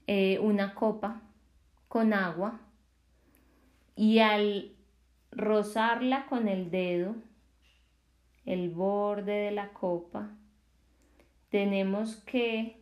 eh, 0.06 0.38
una 0.40 0.76
copa 0.76 1.22
con 1.88 2.12
agua 2.12 2.60
y 3.96 4.20
al 4.20 4.76
rozarla 5.32 6.26
con 6.26 6.50
el 6.50 6.70
dedo, 6.70 7.16
el 8.44 8.70
borde 8.70 9.32
de 9.32 9.52
la 9.52 9.70
copa, 9.70 10.30
tenemos 11.48 12.18
que 12.18 12.77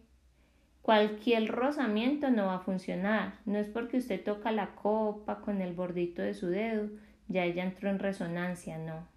Cualquier 0.85 1.47
rozamiento 1.47 2.29
no 2.29 2.45
va 2.45 2.57
a 2.57 2.59
funcionar. 2.59 3.39
No 3.45 3.57
es 3.57 3.67
porque 3.67 3.97
usted 3.97 4.23
toca 4.23 4.51
la 4.51 4.75
copa 4.75 5.41
con 5.41 5.63
el 5.63 5.73
bordito 5.73 6.21
de 6.21 6.35
su 6.35 6.45
dedo, 6.45 6.89
ya 7.27 7.43
ella 7.43 7.63
entró 7.63 7.89
en 7.89 7.97
resonancia, 7.97 8.77
no. 8.77 9.07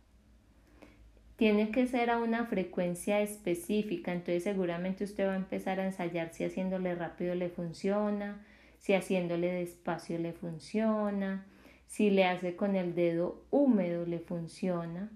Tiene 1.36 1.70
que 1.70 1.86
ser 1.86 2.08
a 2.08 2.16
una 2.16 2.46
frecuencia 2.46 3.20
específica, 3.20 4.14
entonces 4.14 4.44
seguramente 4.44 5.04
usted 5.04 5.26
va 5.26 5.34
a 5.34 5.36
empezar 5.36 5.78
a 5.78 5.84
ensayar 5.84 6.32
si 6.32 6.44
haciéndole 6.44 6.94
rápido 6.94 7.34
le 7.34 7.50
funciona, 7.50 8.42
si 8.78 8.94
haciéndole 8.94 9.52
despacio 9.52 10.18
le 10.18 10.32
funciona, 10.32 11.44
si 11.86 12.08
le 12.08 12.24
hace 12.24 12.56
con 12.56 12.76
el 12.76 12.94
dedo 12.94 13.44
húmedo 13.50 14.06
le 14.06 14.20
funciona, 14.20 15.10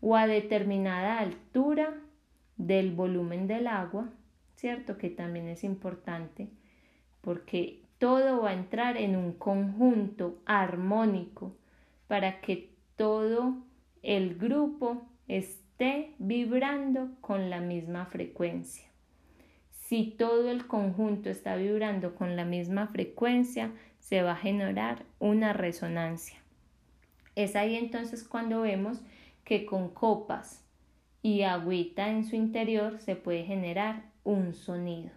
o 0.00 0.16
a 0.16 0.26
determinada 0.26 1.18
altura 1.18 1.92
del 2.56 2.92
volumen 2.92 3.46
del 3.46 3.66
agua 3.66 4.08
¿cierto? 4.58 4.98
Que 4.98 5.08
también 5.08 5.46
es 5.46 5.62
importante 5.62 6.48
porque 7.20 7.84
todo 7.98 8.42
va 8.42 8.50
a 8.50 8.54
entrar 8.54 8.96
en 8.96 9.14
un 9.16 9.32
conjunto 9.32 10.42
armónico 10.46 11.56
para 12.08 12.40
que 12.40 12.70
todo 12.96 13.58
el 14.02 14.36
grupo 14.36 15.02
esté 15.28 16.14
vibrando 16.18 17.10
con 17.20 17.50
la 17.50 17.60
misma 17.60 18.06
frecuencia. 18.06 18.86
Si 19.70 20.16
todo 20.18 20.50
el 20.50 20.66
conjunto 20.66 21.30
está 21.30 21.54
vibrando 21.54 22.16
con 22.16 22.34
la 22.34 22.44
misma 22.44 22.88
frecuencia, 22.88 23.70
se 24.00 24.22
va 24.22 24.32
a 24.32 24.36
generar 24.36 25.04
una 25.20 25.52
resonancia. 25.52 26.38
Es 27.36 27.54
ahí 27.54 27.76
entonces 27.76 28.24
cuando 28.24 28.62
vemos 28.62 29.00
que 29.44 29.64
con 29.64 29.88
copas 29.90 30.64
y 31.22 31.42
agüita 31.42 32.08
en 32.08 32.24
su 32.24 32.34
interior 32.34 32.98
se 33.00 33.14
puede 33.14 33.44
generar 33.44 34.08
un 34.28 34.52
sonido. 34.52 35.10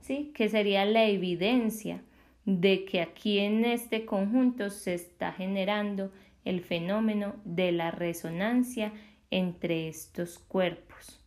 ¿Sí? 0.00 0.32
Que 0.34 0.48
sería 0.48 0.84
la 0.84 1.06
evidencia 1.06 2.00
de 2.44 2.84
que 2.84 3.00
aquí 3.00 3.40
en 3.40 3.64
este 3.64 4.04
conjunto 4.04 4.70
se 4.70 4.94
está 4.94 5.32
generando 5.32 6.12
el 6.44 6.60
fenómeno 6.60 7.34
de 7.44 7.72
la 7.72 7.90
resonancia 7.90 8.92
entre 9.30 9.88
estos 9.88 10.38
cuerpos, 10.38 11.20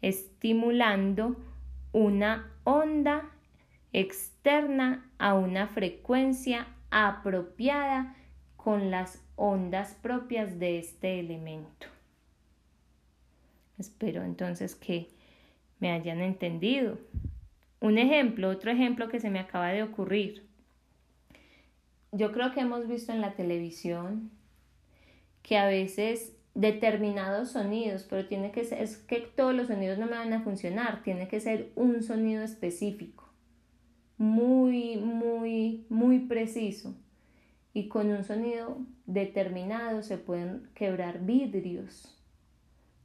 estimulando 0.00 1.36
una 1.92 2.52
onda 2.62 3.30
externa 3.92 5.10
a 5.18 5.34
una 5.34 5.66
frecuencia 5.66 6.68
apropiada 6.90 8.14
con 8.56 8.92
las 8.92 9.24
ondas 9.34 9.94
propias 10.02 10.60
de 10.60 10.78
este 10.78 11.18
elemento. 11.18 11.88
Espero 13.78 14.22
entonces 14.22 14.74
que 14.74 15.08
me 15.80 15.92
hayan 15.92 16.20
entendido. 16.20 16.98
Un 17.80 17.98
ejemplo, 17.98 18.48
otro 18.48 18.70
ejemplo 18.70 19.08
que 19.08 19.20
se 19.20 19.30
me 19.30 19.38
acaba 19.38 19.68
de 19.68 19.82
ocurrir. 19.82 20.46
Yo 22.12 22.32
creo 22.32 22.52
que 22.52 22.60
hemos 22.60 22.88
visto 22.88 23.12
en 23.12 23.20
la 23.20 23.34
televisión 23.34 24.30
que 25.42 25.56
a 25.56 25.66
veces 25.66 26.34
determinados 26.54 27.52
sonidos, 27.52 28.04
pero 28.08 28.26
tiene 28.26 28.50
que 28.50 28.64
ser, 28.64 28.82
es 28.82 28.96
que 28.96 29.20
todos 29.20 29.54
los 29.54 29.68
sonidos 29.68 29.98
no 29.98 30.06
me 30.06 30.16
van 30.16 30.32
a 30.32 30.42
funcionar, 30.42 31.02
tiene 31.04 31.28
que 31.28 31.38
ser 31.38 31.70
un 31.76 32.02
sonido 32.02 32.42
específico, 32.42 33.28
muy, 34.16 34.96
muy, 34.96 35.86
muy 35.88 36.18
preciso. 36.18 36.96
Y 37.72 37.86
con 37.86 38.10
un 38.10 38.24
sonido 38.24 38.78
determinado 39.06 40.02
se 40.02 40.18
pueden 40.18 40.68
quebrar 40.74 41.24
vidrios, 41.24 42.17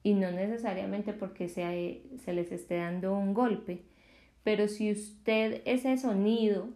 y 0.03 0.13
no 0.13 0.31
necesariamente 0.31 1.13
porque 1.13 1.47
se, 1.47 2.01
se 2.23 2.33
les 2.33 2.51
esté 2.51 2.77
dando 2.77 3.17
un 3.17 3.33
golpe, 3.33 3.81
pero 4.43 4.67
si 4.67 4.91
usted 4.91 5.61
ese 5.65 5.97
sonido 5.97 6.67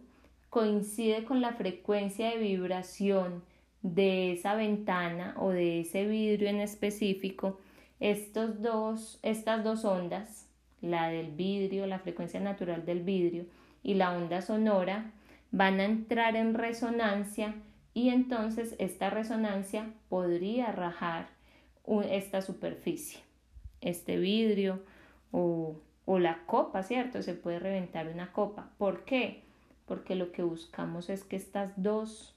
coincide 0.48 1.24
con 1.24 1.42
la 1.42 1.52
frecuencia 1.52 2.30
de 2.30 2.38
vibración 2.38 3.44
de 3.82 4.32
esa 4.32 4.54
ventana 4.54 5.34
o 5.38 5.50
de 5.50 5.80
ese 5.80 6.06
vidrio 6.06 6.48
en 6.48 6.60
específico, 6.60 7.60
estos 8.00 8.62
dos, 8.62 9.18
estas 9.22 9.62
dos 9.62 9.84
ondas, 9.84 10.48
la 10.80 11.08
del 11.08 11.32
vidrio, 11.32 11.86
la 11.86 11.98
frecuencia 11.98 12.40
natural 12.40 12.86
del 12.86 13.02
vidrio 13.02 13.44
y 13.82 13.94
la 13.94 14.16
onda 14.16 14.40
sonora, 14.40 15.12
van 15.50 15.80
a 15.80 15.84
entrar 15.84 16.36
en 16.36 16.54
resonancia 16.54 17.54
y 17.92 18.10
entonces 18.10 18.74
esta 18.78 19.10
resonancia 19.10 19.92
podría 20.08 20.72
rajar 20.72 21.37
esta 22.02 22.42
superficie, 22.42 23.20
este 23.80 24.18
vidrio 24.18 24.82
o, 25.30 25.80
o 26.04 26.18
la 26.18 26.44
copa, 26.46 26.82
¿cierto? 26.82 27.22
Se 27.22 27.34
puede 27.34 27.58
reventar 27.58 28.08
una 28.08 28.32
copa. 28.32 28.70
¿Por 28.78 29.04
qué? 29.04 29.44
Porque 29.86 30.14
lo 30.14 30.32
que 30.32 30.42
buscamos 30.42 31.08
es 31.10 31.24
que 31.24 31.36
estas 31.36 31.72
dos, 31.76 32.34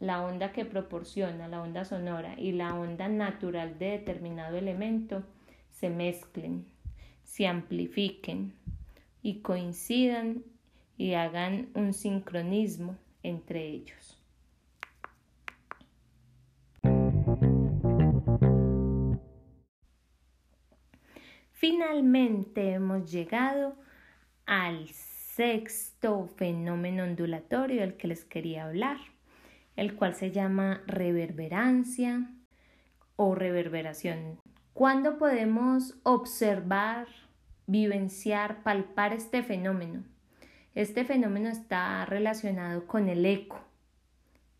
la 0.00 0.24
onda 0.24 0.52
que 0.52 0.64
proporciona, 0.64 1.48
la 1.48 1.62
onda 1.62 1.84
sonora 1.84 2.34
y 2.38 2.52
la 2.52 2.74
onda 2.74 3.08
natural 3.08 3.78
de 3.78 3.90
determinado 3.90 4.56
elemento, 4.56 5.22
se 5.70 5.90
mezclen, 5.90 6.66
se 7.24 7.46
amplifiquen 7.46 8.54
y 9.22 9.40
coincidan 9.40 10.44
y 10.96 11.14
hagan 11.14 11.68
un 11.74 11.92
sincronismo 11.92 12.96
entre 13.22 13.66
ellos. 13.66 14.15
Finalmente 21.58 22.72
hemos 22.72 23.10
llegado 23.10 23.76
al 24.44 24.88
sexto 24.88 26.28
fenómeno 26.36 27.04
ondulatorio 27.04 27.80
del 27.80 27.96
que 27.96 28.08
les 28.08 28.24
quería 28.24 28.66
hablar, 28.66 28.98
el 29.74 29.96
cual 29.96 30.14
se 30.14 30.30
llama 30.30 30.82
reverberancia 30.86 32.30
o 33.16 33.34
reverberación. 33.34 34.38
¿Cuándo 34.74 35.16
podemos 35.16 35.96
observar 36.02 37.08
vivenciar, 37.66 38.62
palpar 38.62 39.12
este 39.12 39.42
fenómeno. 39.42 40.04
Este 40.74 41.04
fenómeno 41.04 41.48
está 41.48 42.04
relacionado 42.04 42.86
con 42.86 43.08
el 43.08 43.24
eco. 43.24 43.60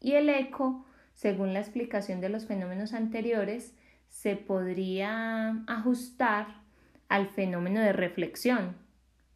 Y 0.00 0.12
el 0.12 0.28
eco, 0.28 0.86
según 1.14 1.52
la 1.52 1.60
explicación 1.60 2.20
de 2.20 2.30
los 2.30 2.46
fenómenos 2.46 2.94
anteriores, 2.94 3.74
se 4.08 4.36
podría 4.36 5.62
ajustar 5.66 6.65
al 7.08 7.28
fenómeno 7.28 7.80
de 7.80 7.92
reflexión, 7.92 8.76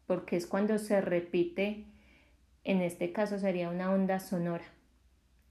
porque 0.07 0.35
es 0.35 0.47
cuando 0.47 0.77
se 0.77 1.01
repite, 1.01 1.85
en 2.63 2.81
este 2.81 3.11
caso 3.11 3.39
sería 3.39 3.69
una 3.69 3.91
onda 3.91 4.19
sonora. 4.19 4.65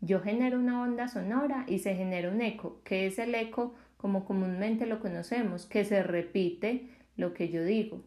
Yo 0.00 0.20
genero 0.20 0.59
una 0.59 0.83
onda 0.83 1.09
sonora 1.09 1.64
y 1.66 1.80
se 1.80 1.94
genera 1.94 2.30
un 2.30 2.40
eco, 2.40 2.80
que 2.85 3.06
es 3.06 3.18
el 3.18 3.35
eco 3.35 3.74
como 3.96 4.24
comúnmente 4.24 4.87
lo 4.87 5.00
conocemos, 5.00 5.66
que 5.66 5.85
se 5.85 6.02
repite 6.02 6.88
lo 7.16 7.35
que 7.35 7.50
yo 7.50 7.62
digo. 7.64 8.02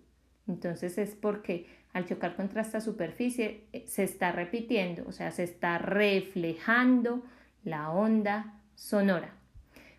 Entonces 0.48 0.98
es 0.98 1.16
porque 1.16 1.68
al 1.94 2.08
chocar 2.08 2.36
contra 2.36 2.62
esta 2.62 2.82
superficie 2.82 3.66
eh, 3.72 3.84
se 3.88 4.04
está 4.04 4.32
repitiendo, 4.32 5.04
o 5.08 5.12
sea, 5.12 5.32
se 5.32 5.44
está 5.44 5.78
reflejando 5.78 7.24
la 7.64 7.92
onda 7.92 8.60
sonora. 8.76 9.36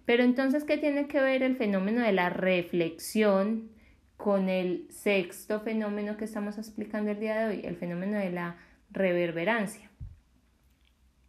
Pero 0.05 0.23
entonces, 0.23 0.65
¿qué 0.65 0.77
tiene 0.77 1.07
que 1.07 1.21
ver 1.21 1.43
el 1.43 1.57
fenómeno 1.57 2.03
de 2.03 2.13
la 2.13 2.29
reflexión 2.29 3.71
con 4.17 4.49
el 4.49 4.87
sexto 4.91 5.61
fenómeno 5.61 6.17
que 6.17 6.25
estamos 6.25 6.59
explicando 6.59 7.11
el 7.11 7.21
día 7.21 7.37
de 7.37 7.47
hoy, 7.47 7.61
el 7.65 7.77
fenómeno 7.77 8.19
de 8.19 8.31
la 8.31 8.57
reverberancia? 8.91 9.91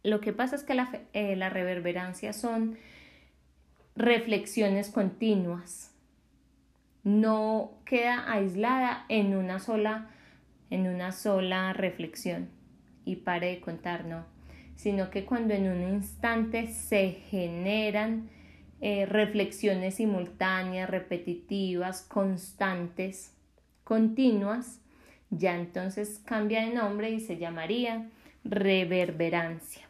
Lo 0.02 0.20
que 0.20 0.32
pasa 0.32 0.56
es 0.56 0.62
que 0.62 0.74
la, 0.74 1.00
eh, 1.12 1.34
la 1.36 1.50
reverberancia 1.50 2.32
son 2.32 2.76
reflexiones 3.96 4.90
continuas, 4.90 5.92
no 7.02 7.72
queda 7.84 8.30
aislada 8.30 9.04
en 9.08 9.36
una 9.36 9.58
sola, 9.58 10.10
en 10.70 10.86
una 10.86 11.12
sola 11.12 11.72
reflexión. 11.72 12.48
Y 13.04 13.16
pare 13.16 13.50
de 13.50 13.60
contar, 13.60 14.04
no, 14.04 14.24
sino 14.74 15.10
que 15.10 15.24
cuando 15.24 15.54
en 15.54 15.68
un 15.68 15.82
instante 15.94 16.66
se 16.68 17.12
generan 17.30 18.28
eh, 18.80 19.06
reflexiones 19.06 19.96
simultáneas, 19.96 20.90
repetitivas, 20.90 22.02
constantes, 22.02 23.34
continuas, 23.84 24.80
ya 25.30 25.56
entonces 25.56 26.20
cambia 26.24 26.62
de 26.66 26.74
nombre 26.74 27.10
y 27.10 27.20
se 27.20 27.38
llamaría 27.38 28.08
reverberancia. 28.44 29.86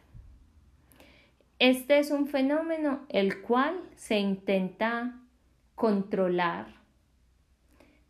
Este 1.59 1.99
es 1.99 2.11
un 2.11 2.27
fenómeno 2.27 3.01
el 3.09 3.41
cual 3.41 3.79
se 3.95 4.19
intenta 4.19 5.19
controlar 5.75 6.67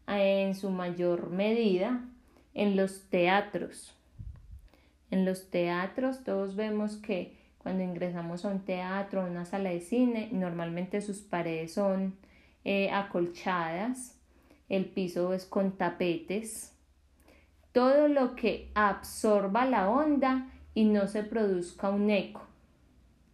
en 0.07 0.55
su 0.55 0.69
mayor 0.69 1.29
medida 1.29 2.01
en 2.53 2.75
los 2.75 3.09
teatros. 3.09 3.93
En 5.11 5.25
los 5.25 5.49
teatros 5.49 6.23
todos 6.23 6.55
vemos 6.55 6.97
que 6.97 7.36
cuando 7.67 7.83
ingresamos 7.83 8.45
a 8.45 8.47
un 8.47 8.61
teatro 8.61 9.21
o 9.21 9.27
una 9.27 9.43
sala 9.43 9.71
de 9.71 9.81
cine, 9.81 10.29
normalmente 10.31 11.01
sus 11.01 11.17
paredes 11.17 11.73
son 11.73 12.15
eh, 12.63 12.89
acolchadas, 12.91 14.17
el 14.69 14.85
piso 14.85 15.33
es 15.33 15.45
con 15.45 15.73
tapetes, 15.73 16.73
todo 17.73 18.07
lo 18.07 18.35
que 18.35 18.71
absorba 18.73 19.65
la 19.65 19.89
onda 19.89 20.49
y 20.73 20.85
no 20.85 21.07
se 21.07 21.23
produzca 21.23 21.89
un 21.89 22.09
eco. 22.09 22.41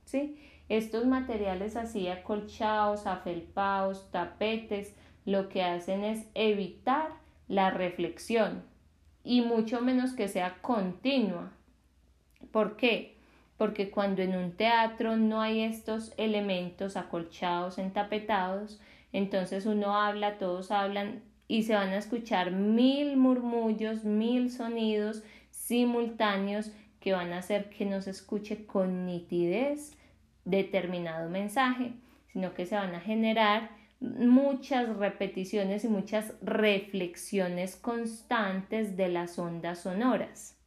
¿sí? 0.04 0.40
Estos 0.68 1.06
materiales 1.06 1.76
así 1.76 2.08
acolchados, 2.08 3.06
afelpados, 3.06 4.10
tapetes, 4.10 4.96
lo 5.26 5.48
que 5.48 5.62
hacen 5.62 6.04
es 6.04 6.26
evitar 6.34 7.12
la 7.48 7.70
reflexión 7.70 8.64
y 9.24 9.42
mucho 9.42 9.80
menos 9.80 10.14
que 10.14 10.28
sea 10.28 10.58
continua. 10.64 11.52
¿Por 12.52 12.78
qué? 12.78 13.13
Porque 13.64 13.92
cuando 13.92 14.22
en 14.22 14.36
un 14.36 14.52
teatro 14.52 15.16
no 15.16 15.40
hay 15.40 15.62
estos 15.62 16.12
elementos 16.18 16.98
acolchados, 16.98 17.78
entapetados, 17.78 18.82
entonces 19.14 19.66
uno 19.66 19.96
habla, 19.96 20.38
todos 20.38 20.70
hablan 20.70 21.24
y 21.48 21.64
se 21.64 21.74
van 21.74 21.92
a 21.92 21.98
escuchar 21.98 22.52
mil 22.52 23.16
murmullos, 23.16 24.04
mil 24.04 24.52
sonidos 24.52 25.24
simultáneos 25.50 26.74
que 27.00 27.14
van 27.14 27.32
a 27.32 27.38
hacer 27.38 27.70
que 27.70 27.86
no 27.86 28.02
se 28.02 28.10
escuche 28.10 28.66
con 28.66 29.06
nitidez 29.06 29.98
determinado 30.44 31.30
mensaje, 31.30 31.94
sino 32.34 32.54
que 32.54 32.66
se 32.66 32.76
van 32.76 32.94
a 32.96 33.00
generar 33.00 33.70
muchas 34.02 34.94
repeticiones 34.98 35.86
y 35.86 35.88
muchas 35.88 36.34
reflexiones 36.42 37.78
constantes 37.78 38.98
de 38.98 39.08
las 39.08 39.40
ondas 39.40 39.84
sonoras. 39.84 40.58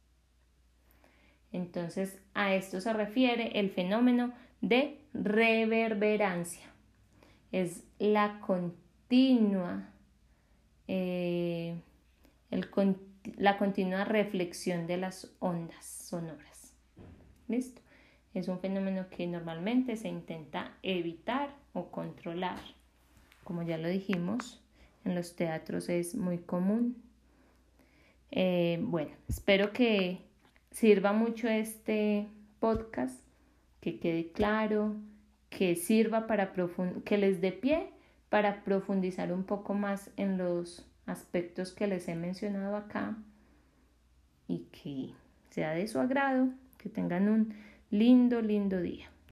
Entonces, 1.51 2.19
a 2.33 2.53
esto 2.53 2.81
se 2.81 2.93
refiere 2.93 3.59
el 3.59 3.69
fenómeno 3.69 4.33
de 4.61 4.99
reverberancia. 5.13 6.65
Es 7.51 7.83
la 7.99 8.39
continua, 8.41 9.89
eh, 10.87 11.75
la 13.37 13.57
continua 13.57 14.03
reflexión 14.03 14.87
de 14.87 14.97
las 14.97 15.31
ondas 15.39 15.85
sonoras. 15.85 16.73
¿Listo? 17.47 17.81
Es 18.33 18.47
un 18.49 18.59
fenómeno 18.59 19.09
que 19.09 19.25
normalmente 19.25 19.95
se 19.95 20.09
intenta 20.09 20.77
evitar 20.83 21.55
o 21.73 21.89
controlar. 21.89 22.59
Como 23.43 23.63
ya 23.63 23.77
lo 23.77 23.87
dijimos, 23.87 24.61
en 25.05 25.15
los 25.15 25.35
teatros 25.35 25.89
es 25.89 26.15
muy 26.15 26.37
común. 26.37 27.01
Eh, 28.29 28.79
bueno, 28.81 29.11
espero 29.27 29.71
que 29.71 30.26
sirva 30.77 31.11
mucho 31.11 31.47
este 31.47 32.27
podcast, 32.59 33.19
que 33.81 33.97
quede 33.99 34.31
claro, 34.31 34.95
que 35.49 35.75
sirva 35.75 36.27
para 36.27 36.53
que 37.03 37.17
les 37.17 37.41
dé 37.41 37.51
pie 37.51 37.89
para 38.29 38.63
profundizar 38.63 39.33
un 39.33 39.43
poco 39.43 39.73
más 39.73 40.11
en 40.17 40.37
los 40.37 40.87
aspectos 41.07 41.71
que 41.71 41.87
les 41.87 42.07
he 42.07 42.13
mencionado 42.13 42.75
acá 42.75 43.17
y 44.47 44.67
que 44.71 45.15
sea 45.49 45.71
de 45.71 45.87
su 45.87 45.99
agrado, 45.99 46.49
que 46.77 46.89
tengan 46.89 47.27
un 47.27 47.55
lindo, 47.89 48.43
lindo 48.43 48.79
día. 48.79 49.09